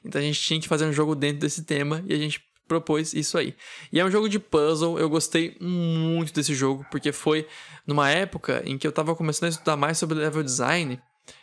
[0.03, 3.13] Então a gente tinha que fazer um jogo dentro desse tema e a gente propôs
[3.13, 3.55] isso aí.
[3.91, 7.47] E é um jogo de puzzle, eu gostei muito desse jogo, porque foi
[7.85, 10.99] numa época em que eu tava começando a estudar mais sobre level design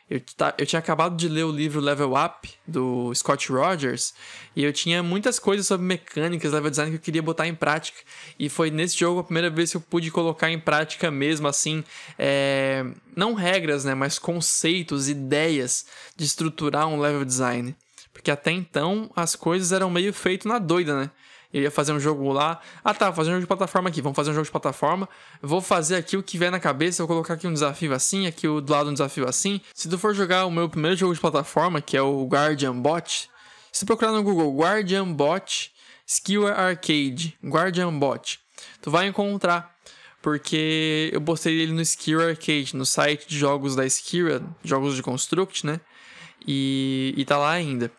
[0.08, 0.20] eu,
[0.58, 4.12] eu tinha acabado de ler o livro Level Up, do Scott Rogers,
[4.54, 7.98] e eu tinha muitas coisas sobre mecânicas, level design que eu queria botar em prática.
[8.38, 11.82] E foi nesse jogo a primeira vez que eu pude colocar em prática mesmo, assim,
[12.18, 12.84] é...
[13.16, 17.74] não regras, né, mas conceitos, ideias de estruturar um level design.
[18.14, 21.10] Porque até então as coisas eram meio feito na doida, né?
[21.52, 22.60] Eu ia fazer um jogo lá.
[22.82, 24.00] Ah, tá, vou fazer um jogo de plataforma aqui.
[24.00, 25.08] Vamos fazer um jogo de plataforma.
[25.42, 27.02] Vou fazer aqui o que vier na cabeça.
[27.02, 29.60] Vou colocar aqui um desafio assim, aqui do lado um desafio assim.
[29.74, 33.30] Se tu for jogar o meu primeiro jogo de plataforma, que é o Guardian Bot,
[33.70, 35.72] se procurar no Google Guardian Bot
[36.08, 38.40] Skewer Arcade, Guardian Bot,
[38.80, 39.74] tu vai encontrar.
[40.20, 45.02] Porque eu postei ele no Skewer Arcade, no site de jogos da Skewer, jogos de
[45.02, 45.78] Construct, né?
[46.46, 47.92] E, e tá lá ainda.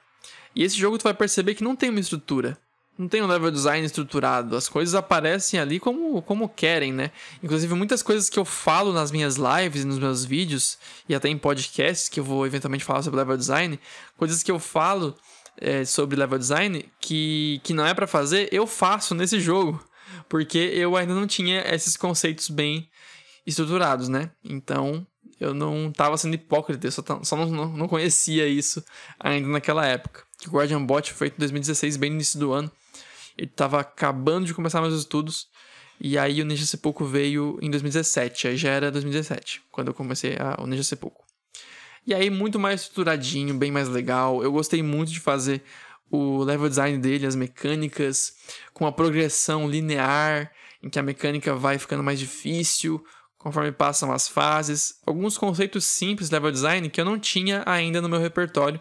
[0.56, 2.58] E esse jogo tu vai perceber que não tem uma estrutura
[2.98, 4.56] não tem um level design estruturado.
[4.56, 7.12] As coisas aparecem ali como, como querem, né?
[7.44, 11.38] Inclusive, muitas coisas que eu falo nas minhas lives nos meus vídeos, e até em
[11.38, 13.80] podcasts, que eu vou eventualmente falar sobre level design,
[14.18, 15.16] coisas que eu falo
[15.58, 19.84] é, sobre level design que, que não é para fazer, eu faço nesse jogo.
[20.30, 22.90] Porque eu ainda não tinha esses conceitos bem
[23.46, 24.32] estruturados, né?
[24.44, 25.06] Então,
[25.40, 28.84] eu não tava sendo hipócrita, eu só, só não, não conhecia isso
[29.20, 30.25] ainda naquela época.
[30.50, 32.72] Guardian Bot foi feito em 2016, bem no início do ano.
[33.38, 35.48] Ele estava acabando de começar meus estudos.
[36.00, 38.48] E aí o Ninja Seppuku veio em 2017.
[38.48, 41.24] Aí já era 2017, quando eu comecei a, o Ninja Seppuku.
[42.08, 44.44] E aí muito mais estruturadinho, bem mais legal.
[44.44, 45.64] Eu gostei muito de fazer
[46.10, 48.34] o level design dele, as mecânicas,
[48.74, 50.52] com a progressão linear,
[50.84, 53.04] em que a mecânica vai ficando mais difícil
[53.38, 55.00] conforme passam as fases.
[55.06, 58.80] Alguns conceitos simples de level design que eu não tinha ainda no meu repertório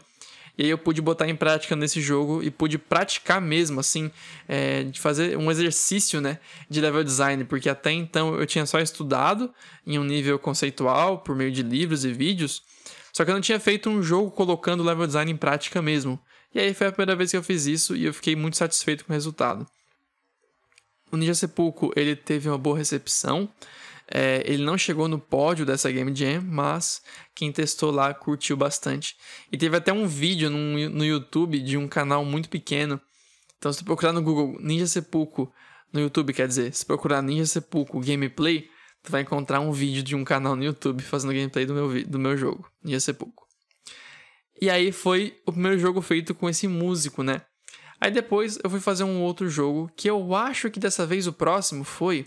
[0.57, 4.11] e aí eu pude botar em prática nesse jogo e pude praticar mesmo, assim,
[4.49, 6.39] é, de fazer um exercício, né,
[6.69, 9.53] de level design, porque até então eu tinha só estudado
[9.87, 12.63] em um nível conceitual, por meio de livros e vídeos,
[13.13, 16.19] só que eu não tinha feito um jogo colocando level design em prática mesmo.
[16.55, 19.05] E aí foi a primeira vez que eu fiz isso e eu fiquei muito satisfeito
[19.05, 19.67] com o resultado.
[21.11, 23.49] O Ninja Sepulcro, ele teve uma boa recepção,
[24.11, 27.03] é, ele não chegou no pódio dessa Game Jam, mas
[27.35, 29.17] quem testou lá curtiu bastante.
[29.51, 33.01] E teve até um vídeo no, no YouTube de um canal muito pequeno.
[33.59, 35.51] Então, se tu procurar no Google Ninja Sepulcro,
[35.93, 38.69] no YouTube, quer dizer, se procurar Ninja Sepulcro Gameplay,
[39.03, 42.19] tu vai encontrar um vídeo de um canal no YouTube fazendo gameplay do meu, do
[42.19, 43.45] meu jogo, Ninja Sepulcro.
[44.61, 47.43] E aí foi o primeiro jogo feito com esse músico, né?
[48.01, 51.33] Aí depois eu fui fazer um outro jogo que eu acho que dessa vez o
[51.33, 52.27] próximo foi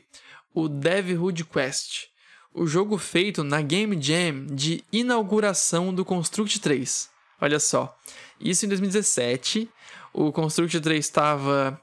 [0.59, 2.07] o Devilhood Quest,
[2.51, 7.11] o jogo feito na Game Jam de inauguração do Construct 3.
[7.39, 7.95] Olha só,
[8.41, 9.69] isso em 2017,
[10.11, 11.79] o Construct 3 estava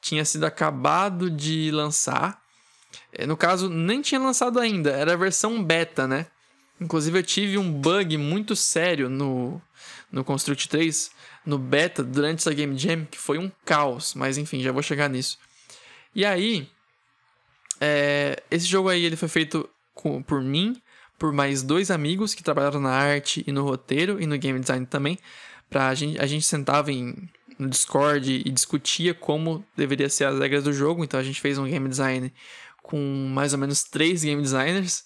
[0.00, 2.40] tinha sido acabado de lançar.
[3.12, 6.28] É, no caso, nem tinha lançado ainda, era a versão beta, né?
[6.80, 9.60] Inclusive eu tive um bug muito sério no,
[10.12, 11.10] no Construct 3,
[11.44, 15.10] no beta, durante essa Game Jam, que foi um caos, mas enfim, já vou chegar
[15.10, 15.36] nisso.
[16.14, 16.68] E aí,
[17.86, 20.80] é, esse jogo aí ele foi feito com, por mim,
[21.18, 24.86] por mais dois amigos que trabalharam na arte e no roteiro e no game design
[24.86, 25.18] também.
[25.68, 30.64] Pra gente, a gente sentava em, no Discord e discutia como deveria ser as regras
[30.64, 31.04] do jogo.
[31.04, 32.32] Então a gente fez um game design
[32.82, 35.04] com mais ou menos três game designers.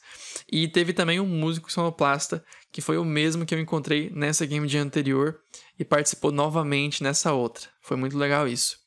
[0.51, 4.69] E teve também um músico sonoplasta, que foi o mesmo que eu encontrei nessa game
[4.69, 5.41] de anterior
[5.77, 7.69] e participou novamente nessa outra.
[7.83, 8.79] Foi muito legal isso.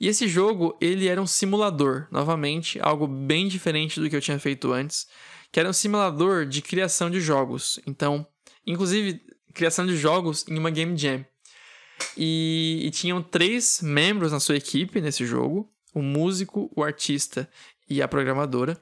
[0.00, 4.38] E esse jogo, ele era um simulador, novamente, algo bem diferente do que eu tinha
[4.38, 5.08] feito antes,
[5.50, 7.80] que era um simulador de criação de jogos.
[7.86, 8.26] Então,
[8.66, 9.20] inclusive,
[9.52, 11.24] criação de jogos em uma game jam.
[12.16, 17.50] E, e tinham três membros na sua equipe nesse jogo: o músico, o artista
[17.90, 18.80] e a programadora.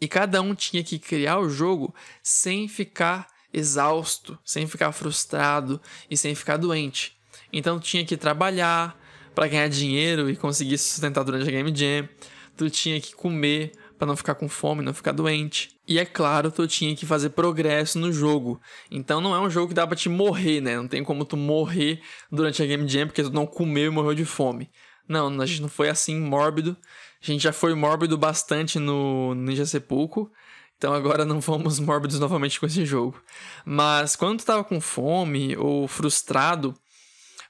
[0.00, 6.16] E cada um tinha que criar o jogo sem ficar exausto, sem ficar frustrado e
[6.16, 7.16] sem ficar doente.
[7.52, 8.98] Então tinha que trabalhar
[9.36, 12.08] para ganhar dinheiro e conseguir se sustentar durante a Game Jam.
[12.56, 15.76] Tu tinha que comer para não ficar com fome, não ficar doente.
[15.86, 18.58] E é claro, tu tinha que fazer progresso no jogo.
[18.90, 20.78] Então não é um jogo que dá pra te morrer, né?
[20.78, 22.00] Não tem como tu morrer
[22.32, 24.70] durante a Game Jam porque tu não comeu e morreu de fome.
[25.06, 26.74] Não, a gente não foi assim mórbido.
[27.22, 30.32] A gente já foi mórbido bastante no Ninja Sepulcro.
[30.78, 33.22] Então agora não fomos mórbidos novamente com esse jogo.
[33.66, 36.74] Mas quando tu tava com fome ou frustrado,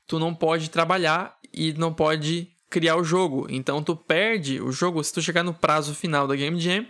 [0.07, 3.47] tu não pode trabalhar e não pode criar o jogo.
[3.49, 6.87] Então tu perde o jogo se tu chegar no prazo final da Game Jam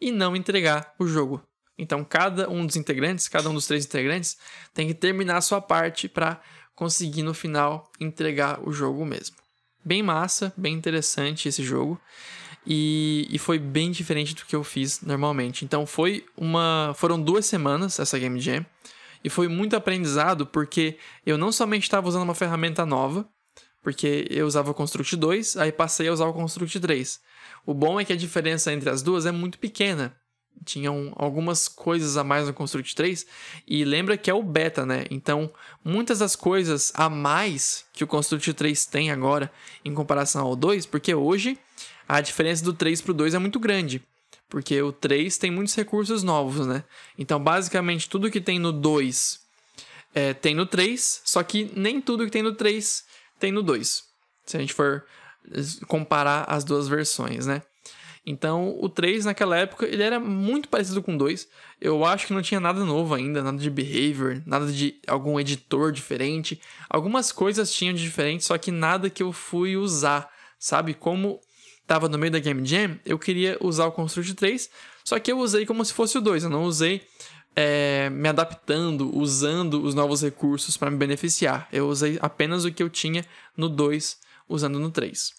[0.00, 1.42] e não entregar o jogo.
[1.78, 4.36] Então cada um dos integrantes, cada um dos três integrantes,
[4.74, 6.40] tem que terminar a sua parte para
[6.74, 9.36] conseguir no final entregar o jogo mesmo.
[9.84, 12.00] Bem massa, bem interessante esse jogo.
[12.66, 15.64] E, e foi bem diferente do que eu fiz normalmente.
[15.64, 16.92] Então foi uma.
[16.94, 18.64] Foram duas semanas essa Game Jam.
[19.22, 23.28] E foi muito aprendizado porque eu não somente estava usando uma ferramenta nova,
[23.82, 27.20] porque eu usava o Construct 2, aí passei a usar o Construct 3.
[27.64, 30.14] O bom é que a diferença entre as duas é muito pequena.
[30.64, 33.26] Tinham algumas coisas a mais no Construct 3
[33.66, 35.04] e lembra que é o beta, né?
[35.10, 35.50] Então,
[35.82, 39.50] muitas das coisas a mais que o Construct 3 tem agora
[39.84, 41.58] em comparação ao 2, porque hoje
[42.06, 44.02] a diferença do 3 para o 2 é muito grande.
[44.48, 46.84] Porque o 3 tem muitos recursos novos, né?
[47.16, 49.40] Então, basicamente, tudo que tem no 2
[50.12, 53.04] é, tem no 3, só que nem tudo que tem no 3
[53.40, 54.04] tem no 2.
[54.46, 55.04] Se a gente for
[55.88, 57.62] comparar as duas versões, né?
[58.24, 61.48] Então, o 3 naquela época, ele era muito parecido com o 2.
[61.80, 65.90] Eu acho que não tinha nada novo ainda, nada de behavior, nada de algum editor
[65.90, 66.60] diferente.
[66.88, 70.92] Algumas coisas tinham de diferente, só que nada que eu fui usar, sabe?
[70.92, 71.40] Como
[71.80, 74.70] estava no meio da Game Jam, eu queria usar o Construct 3,
[75.02, 77.02] só que eu usei como se fosse o 2, eu não usei
[77.62, 81.68] é, me adaptando, usando os novos recursos para me beneficiar.
[81.70, 83.22] Eu usei apenas o que eu tinha
[83.54, 84.18] no 2,
[84.48, 85.34] usando no 3.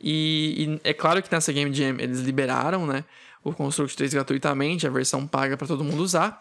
[0.00, 3.04] E, e, é claro que nessa Game Jam eles liberaram né,
[3.44, 6.40] o Construct 3 gratuitamente, a versão paga para todo mundo usar.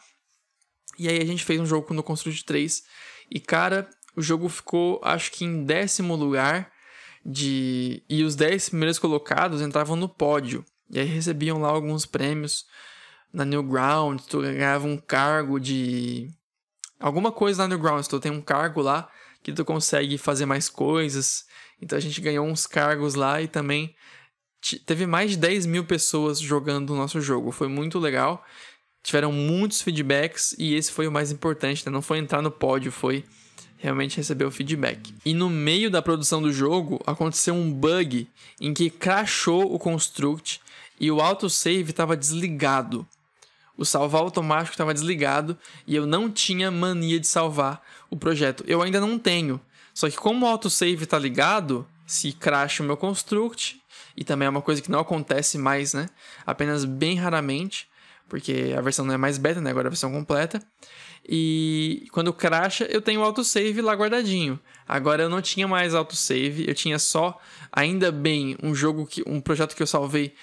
[0.97, 2.83] E aí a gente fez um jogo no Construct 3
[3.29, 6.71] e, cara, o jogo ficou, acho que em décimo lugar
[7.25, 10.63] de e os 10 primeiros colocados entravam no pódio.
[10.89, 12.65] E aí recebiam lá alguns prêmios
[13.35, 16.31] na Newgrounds, tu ganhava um cargo de
[16.97, 19.09] alguma coisa na Newgrounds, tu tem um cargo lá
[19.43, 21.45] que tu consegue fazer mais coisas.
[21.81, 23.93] Então a gente ganhou uns cargos lá e também
[24.85, 27.51] teve mais de 10 mil pessoas jogando o nosso jogo.
[27.51, 28.43] Foi muito legal.
[29.03, 31.91] Tiveram muitos feedbacks e esse foi o mais importante, né?
[31.91, 33.25] Não foi entrar no pódio, foi
[33.77, 35.13] realmente receber o feedback.
[35.25, 38.27] E no meio da produção do jogo, aconteceu um bug
[38.59, 40.61] em que crashou o Construct
[40.99, 43.05] e o autosave estava desligado.
[43.77, 48.63] O salvar automático estava desligado e eu não tinha mania de salvar o projeto.
[48.67, 49.59] Eu ainda não tenho.
[49.93, 53.81] Só que como o autosave está ligado, se crash o meu construct,
[54.15, 56.07] e também é uma coisa que não acontece mais, né?
[56.45, 57.87] Apenas bem raramente,
[58.29, 59.69] porque a versão não é mais beta, né?
[59.69, 60.61] Agora é a versão completa.
[61.27, 64.59] E quando crasha, eu tenho o autosave lá guardadinho.
[64.87, 67.39] Agora eu não tinha mais autosave, eu tinha só,
[67.71, 70.35] ainda bem, um jogo que um projeto que eu salvei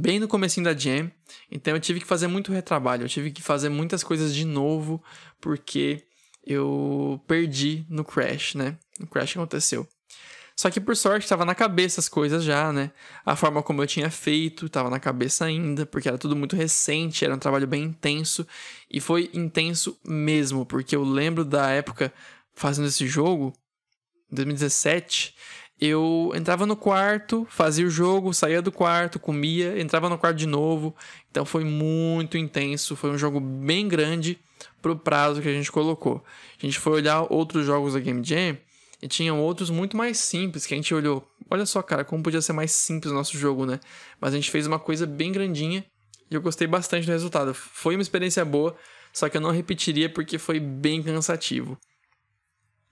[0.00, 1.10] bem no comecinho da jam.
[1.50, 5.02] Então eu tive que fazer muito retrabalho, eu tive que fazer muitas coisas de novo
[5.40, 6.04] porque
[6.46, 8.78] eu perdi no crash, né?
[9.00, 9.86] O crash aconteceu.
[10.60, 12.90] Só que por sorte estava na cabeça as coisas já, né?
[13.24, 17.24] A forma como eu tinha feito estava na cabeça ainda, porque era tudo muito recente,
[17.24, 18.46] era um trabalho bem intenso
[18.90, 22.12] e foi intenso mesmo, porque eu lembro da época
[22.52, 23.54] fazendo esse jogo,
[24.30, 25.34] 2017,
[25.80, 30.46] eu entrava no quarto, fazia o jogo, saía do quarto, comia, entrava no quarto de
[30.46, 30.94] novo.
[31.30, 34.38] Então foi muito intenso, foi um jogo bem grande
[34.82, 36.22] pro prazo que a gente colocou.
[36.62, 38.58] A gente foi olhar outros jogos da Game Jam
[39.02, 41.26] e tinham outros muito mais simples que a gente olhou.
[41.50, 43.80] Olha só, cara, como podia ser mais simples o nosso jogo, né?
[44.20, 45.84] Mas a gente fez uma coisa bem grandinha
[46.30, 47.54] e eu gostei bastante do resultado.
[47.54, 48.76] Foi uma experiência boa,
[49.12, 51.78] só que eu não repetiria porque foi bem cansativo.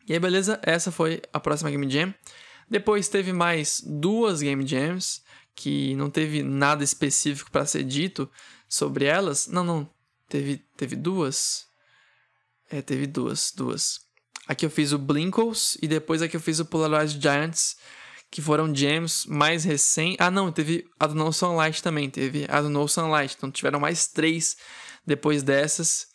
[0.08, 0.58] E aí, beleza?
[0.62, 2.14] Essa foi a próxima Game Jam.
[2.68, 5.22] Depois teve mais duas Game Jams,
[5.54, 8.30] que não teve nada específico para ser dito
[8.68, 9.46] sobre elas.
[9.46, 9.90] Não, não.
[10.28, 11.66] Teve, teve duas.
[12.70, 14.07] É, teve duas, duas.
[14.48, 17.76] Aqui eu fiz o Blinkles e depois aqui eu fiz o Polarized Giants,
[18.30, 20.16] que foram gems mais recentes.
[20.18, 23.34] Ah, não, teve a do No Sunlight também, teve a do No Sunlight.
[23.36, 24.56] Então tiveram mais três
[25.06, 26.06] depois dessas.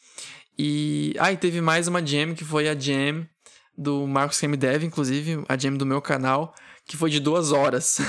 [0.57, 1.13] E.
[1.19, 3.29] Ah, e teve mais uma gem que foi a gem
[3.77, 6.55] do Marcos Game Dev, inclusive, a jam do meu canal,
[6.87, 7.99] que foi de duas horas.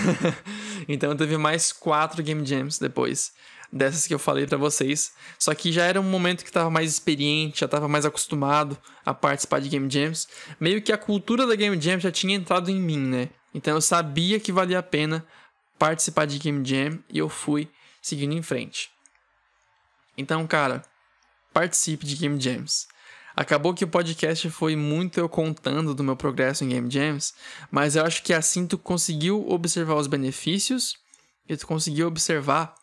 [0.89, 3.33] então teve mais quatro Game Jams depois
[3.73, 5.13] dessas que eu falei para vocês.
[5.39, 9.13] Só que já era um momento que estava mais experiente, já estava mais acostumado a
[9.13, 10.29] participar de Game Jams.
[10.59, 13.31] Meio que a cultura da Game Jam já tinha entrado em mim, né?
[13.53, 15.27] Então eu sabia que valia a pena
[15.79, 17.69] participar de Game Jam e eu fui
[18.01, 18.91] seguindo em frente.
[20.17, 20.83] Então, cara,
[21.53, 22.87] participe de Game Jams.
[23.37, 27.35] Acabou que o podcast foi muito eu contando do meu progresso em Game Jams,
[27.69, 30.97] mas eu acho que assim tu conseguiu observar os benefícios
[31.49, 32.75] e tu conseguiu observar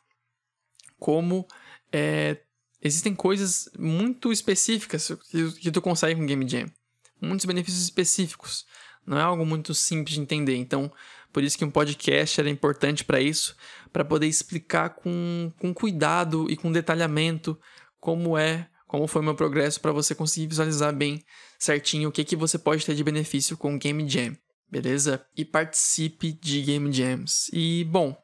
[1.02, 1.48] como
[1.92, 2.38] é,
[2.80, 5.12] existem coisas muito específicas
[5.60, 6.72] que, tu consegue com Game Jam.
[7.20, 8.68] Muitos benefícios específicos.
[9.04, 10.56] Não é algo muito simples de entender.
[10.56, 10.94] Então,
[11.34, 13.56] por isso que um podcast era importante para isso,
[13.92, 17.60] para poder explicar com, com cuidado e com detalhamento
[18.00, 21.26] como é, como foi o meu progresso para você conseguir visualizar bem
[21.58, 24.38] certinho o que, que você pode ter de benefício com Game Jam,
[24.70, 25.26] beleza?
[25.36, 27.50] E participe de Game Jams.
[27.52, 28.16] E bom,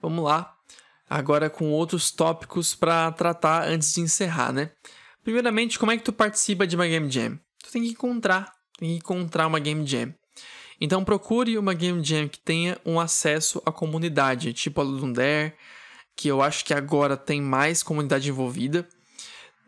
[0.00, 0.56] vamos lá
[1.12, 4.70] agora com outros tópicos para tratar antes de encerrar, né?
[5.22, 7.38] Primeiramente, como é que tu participa de uma Game Jam?
[7.62, 10.14] Tu tem que encontrar, tem que encontrar uma Game Jam.
[10.80, 15.52] Então procure uma Game Jam que tenha um acesso à comunidade, tipo a Ludundare,
[16.16, 18.88] que eu acho que agora tem mais comunidade envolvida.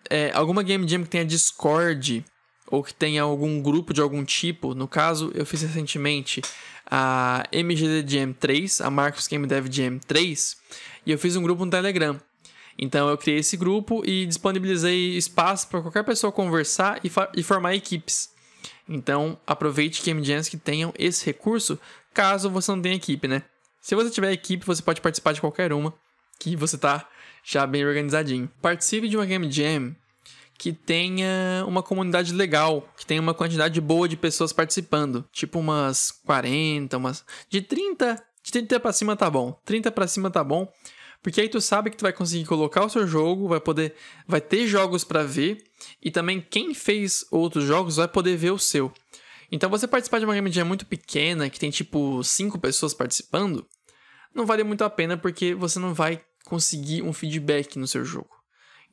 [0.08, 2.24] É, alguma Game Jam que tenha Discord
[2.74, 4.74] ou que tenha algum grupo de algum tipo.
[4.74, 6.42] No caso, eu fiz recentemente
[6.90, 10.56] a MGD Jam 3, a Marcos Game Dev Jam 3,
[11.06, 12.20] e eu fiz um grupo no Telegram.
[12.76, 17.74] Então eu criei esse grupo e disponibilizei espaço para qualquer pessoa conversar e, e, formar
[17.74, 18.30] equipes.
[18.88, 21.78] Então aproveite Game Jams que tenham esse recurso,
[22.12, 23.42] caso você não tenha equipe, né?
[23.80, 25.94] Se você tiver equipe, você pode participar de qualquer uma,
[26.40, 27.08] que você tá
[27.44, 28.50] já bem organizadinho.
[28.60, 29.94] Participe de uma Game Jam
[30.56, 36.10] que tenha uma comunidade legal, que tenha uma quantidade boa de pessoas participando, tipo umas
[36.10, 39.58] 40, umas de 30, de 30 para cima tá bom.
[39.64, 40.72] 30 para cima tá bom,
[41.22, 43.94] porque aí tu sabe que tu vai conseguir colocar o seu jogo, vai poder
[44.26, 45.62] vai ter jogos para ver
[46.02, 48.92] e também quem fez outros jogos vai poder ver o seu.
[49.50, 53.66] Então você participar de uma game jam muito pequena, que tem tipo 5 pessoas participando,
[54.34, 58.33] não vale muito a pena porque você não vai conseguir um feedback no seu jogo.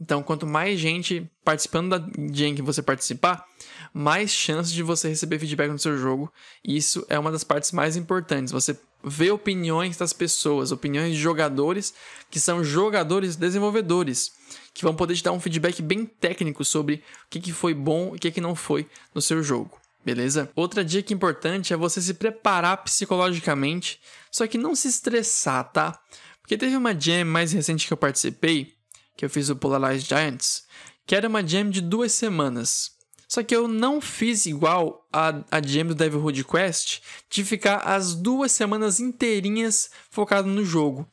[0.01, 1.99] Então, quanto mais gente participando da
[2.33, 3.45] jam que você participar,
[3.93, 6.33] mais chances de você receber feedback no seu jogo.
[6.65, 8.51] Isso é uma das partes mais importantes.
[8.51, 11.93] Você vê opiniões das pessoas, opiniões de jogadores
[12.31, 14.31] que são jogadores desenvolvedores,
[14.73, 18.13] que vão poder te dar um feedback bem técnico sobre o que, que foi bom
[18.13, 19.79] e o que, que não foi no seu jogo.
[20.03, 20.49] Beleza?
[20.55, 25.99] Outra dica importante é você se preparar psicologicamente, só que não se estressar, tá?
[26.41, 28.80] Porque teve uma jam mais recente que eu participei
[29.15, 30.63] que eu fiz o Polarized Giants,
[31.05, 32.91] que era uma jam de duas semanas.
[33.27, 36.99] Só que eu não fiz igual a, a jam do Devilhood Quest
[37.29, 41.07] de ficar as duas semanas inteirinhas focado no jogo.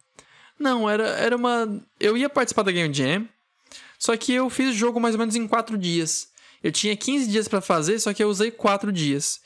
[0.58, 1.80] Não, era, era uma.
[2.00, 3.28] Eu ia participar da Game Jam,
[3.98, 6.28] só que eu fiz o jogo mais ou menos em quatro dias.
[6.62, 9.40] Eu tinha 15 dias para fazer, só que eu usei quatro dias.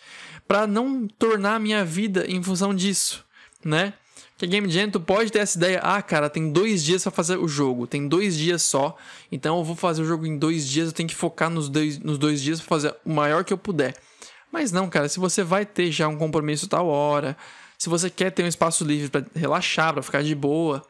[0.48, 3.24] para não tornar a minha vida em função disso,
[3.64, 3.94] né?
[4.42, 7.36] Que Game Jam, tu pode ter essa ideia, ah, cara, tem dois dias para fazer
[7.36, 8.96] o jogo, tem dois dias só,
[9.30, 12.00] então eu vou fazer o jogo em dois dias, eu tenho que focar nos dois,
[12.00, 13.94] nos dois dias para fazer o maior que eu puder.
[14.50, 17.36] Mas não, cara, se você vai ter já um compromisso tal hora,
[17.78, 20.82] se você quer ter um espaço livre para relaxar, para ficar de boa,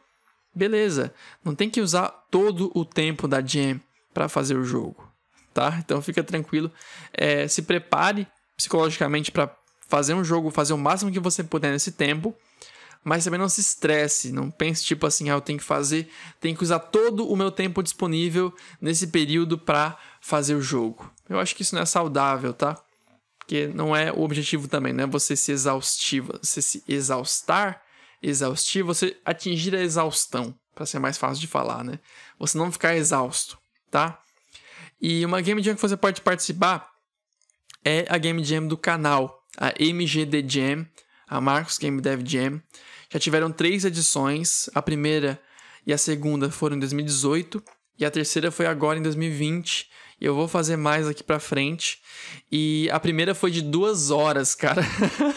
[0.55, 1.13] beleza.
[1.45, 3.79] Não tem que usar todo o tempo da jam
[4.15, 5.07] para fazer o jogo,
[5.53, 5.77] tá?
[5.79, 6.73] Então fica tranquilo,
[7.13, 8.27] é, se prepare
[8.57, 9.55] psicologicamente para
[9.87, 12.35] fazer um jogo, fazer o máximo que você puder nesse tempo
[13.05, 16.09] mas também não se estresse, não pense tipo assim, ah, eu tenho que fazer,
[16.41, 21.11] tenho que usar todo o meu tempo disponível nesse período para fazer o jogo.
[21.29, 22.81] Eu acho que isso não é saudável, tá?
[23.39, 25.05] Porque não é o objetivo também, né?
[25.07, 27.83] Você se exaustivo, você se exaustar,
[28.23, 31.99] exaustivo, você atingir a exaustão, para ser mais fácil de falar, né?
[32.39, 33.59] Você não ficar exausto,
[33.91, 34.21] tá?
[35.01, 36.89] E uma game jam que você pode participar
[37.85, 40.87] é a game jam do canal, a MGD Jam,
[41.27, 42.63] a Marcos Game Dev Jam.
[43.13, 45.39] Já tiveram três edições, a primeira
[45.87, 47.63] e a segunda foram em 2018
[47.99, 49.91] e a terceira foi agora em 2020.
[50.19, 51.99] E eu vou fazer mais aqui pra frente.
[52.51, 54.83] E a primeira foi de duas horas, cara.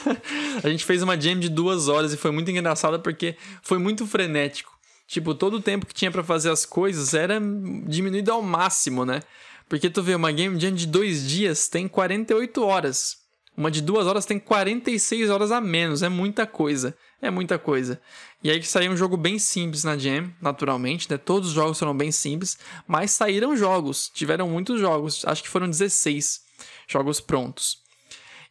[0.64, 4.08] a gente fez uma jam de duas horas e foi muito engraçada porque foi muito
[4.08, 4.72] frenético.
[5.06, 7.42] Tipo, todo o tempo que tinha para fazer as coisas era
[7.88, 9.20] diminuído ao máximo, né?
[9.68, 13.18] Porque tu vê, uma game jam de dois dias tem 48 horas.
[13.58, 16.04] Uma de duas horas tem 46 horas a menos.
[16.04, 16.96] É muita coisa.
[17.22, 18.00] É muita coisa.
[18.44, 21.18] E aí que saiu um jogo bem simples na Jam, naturalmente, né?
[21.18, 22.58] Todos os jogos foram bem simples,
[22.88, 24.10] mas saíram jogos.
[24.14, 25.26] Tiveram muitos jogos.
[25.26, 26.44] Acho que foram 16
[26.88, 27.84] jogos prontos.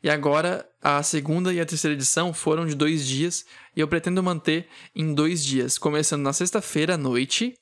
[0.03, 4.23] E agora a segunda e a terceira edição foram de dois dias e eu pretendo
[4.23, 7.59] manter em dois dias, começando na sexta-feira à noite,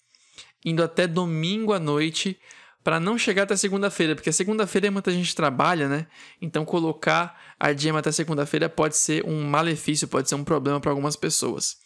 [0.64, 2.36] indo até domingo à noite,
[2.82, 6.06] para não chegar até segunda-feira, porque segunda-feira muita gente trabalha, né?
[6.40, 10.90] Então colocar a Jam até segunda-feira pode ser um malefício, pode ser um problema para
[10.90, 11.76] algumas pessoas.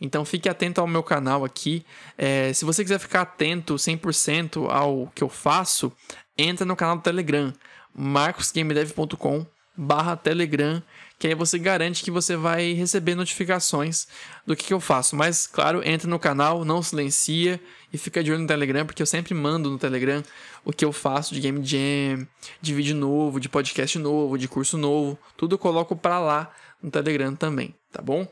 [0.00, 1.84] Então fique atento ao meu canal aqui.
[2.16, 5.92] É, se você quiser ficar atento 100% ao que eu faço,
[6.36, 7.52] entra no canal do Telegram,
[7.94, 9.46] marcosgamedev.com
[9.76, 10.82] barra Telegram,
[11.20, 14.08] que aí você garante que você vai receber notificações
[14.46, 15.14] do que, que eu faço.
[15.14, 17.60] Mas, claro, entra no canal, não silencia
[17.92, 20.22] e fica de olho no Telegram, porque eu sempre mando no Telegram
[20.64, 22.26] o que eu faço de Game Jam,
[22.62, 25.18] de vídeo novo, de podcast novo, de curso novo.
[25.36, 26.50] Tudo eu coloco para lá
[26.82, 28.26] no Telegram também, tá bom?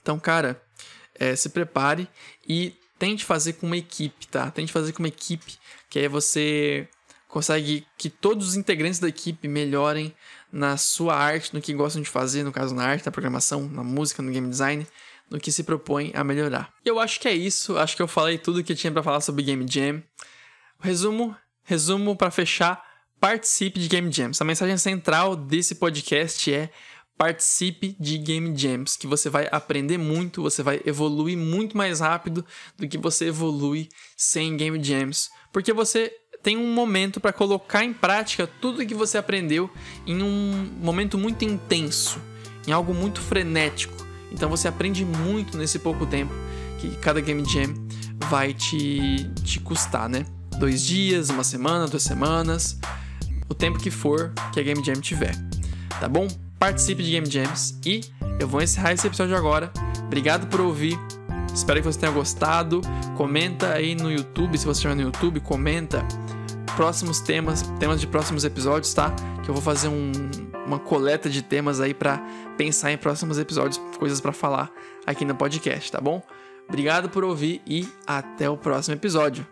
[0.00, 0.62] Então, cara,
[1.16, 2.08] é, se prepare
[2.48, 4.48] e tente fazer com uma equipe, tá?
[4.52, 5.58] Tente fazer com uma equipe,
[5.90, 6.88] que aí você
[7.28, 10.14] consegue que todos os integrantes da equipe melhorem
[10.50, 13.84] na sua arte, no que gostam de fazer, no caso na arte, na programação, na
[13.84, 14.86] música, no game design,
[15.30, 16.72] no que se propõe a melhorar.
[16.84, 19.20] E eu acho que é isso, acho que eu falei tudo que tinha para falar
[19.20, 20.02] sobre Game Jam.
[20.80, 22.82] Resumo, resumo para fechar,
[23.20, 24.40] participe de Game Jams.
[24.40, 26.70] A mensagem central desse podcast é
[27.18, 32.46] participe de Game Jams, que você vai aprender muito, você vai evoluir muito mais rápido
[32.76, 36.12] do que você evolui sem Game Jams, porque você
[36.42, 39.70] tem um momento para colocar em prática tudo que você aprendeu
[40.06, 42.20] em um momento muito intenso,
[42.66, 44.06] em algo muito frenético.
[44.30, 46.32] Então você aprende muito nesse pouco tempo
[46.78, 47.74] que cada Game Jam
[48.28, 50.24] vai te, te custar, né?
[50.58, 52.78] Dois dias, uma semana, duas semanas,
[53.48, 55.34] o tempo que for que a Game Jam tiver.
[56.00, 56.28] Tá bom?
[56.58, 58.00] participe de Game Jams e
[58.40, 59.70] eu vou encerrar esse episódio agora.
[60.06, 60.98] Obrigado por ouvir.
[61.58, 62.80] Espero que você tenha gostado.
[63.16, 66.06] Comenta aí no YouTube, se você estiver no YouTube, comenta
[66.76, 69.10] próximos temas, temas de próximos episódios, tá?
[69.42, 70.12] Que eu vou fazer um,
[70.64, 72.22] uma coleta de temas aí para
[72.56, 74.70] pensar em próximos episódios, coisas para falar
[75.04, 76.22] aqui no podcast, tá bom?
[76.68, 79.44] Obrigado por ouvir e até o próximo episódio.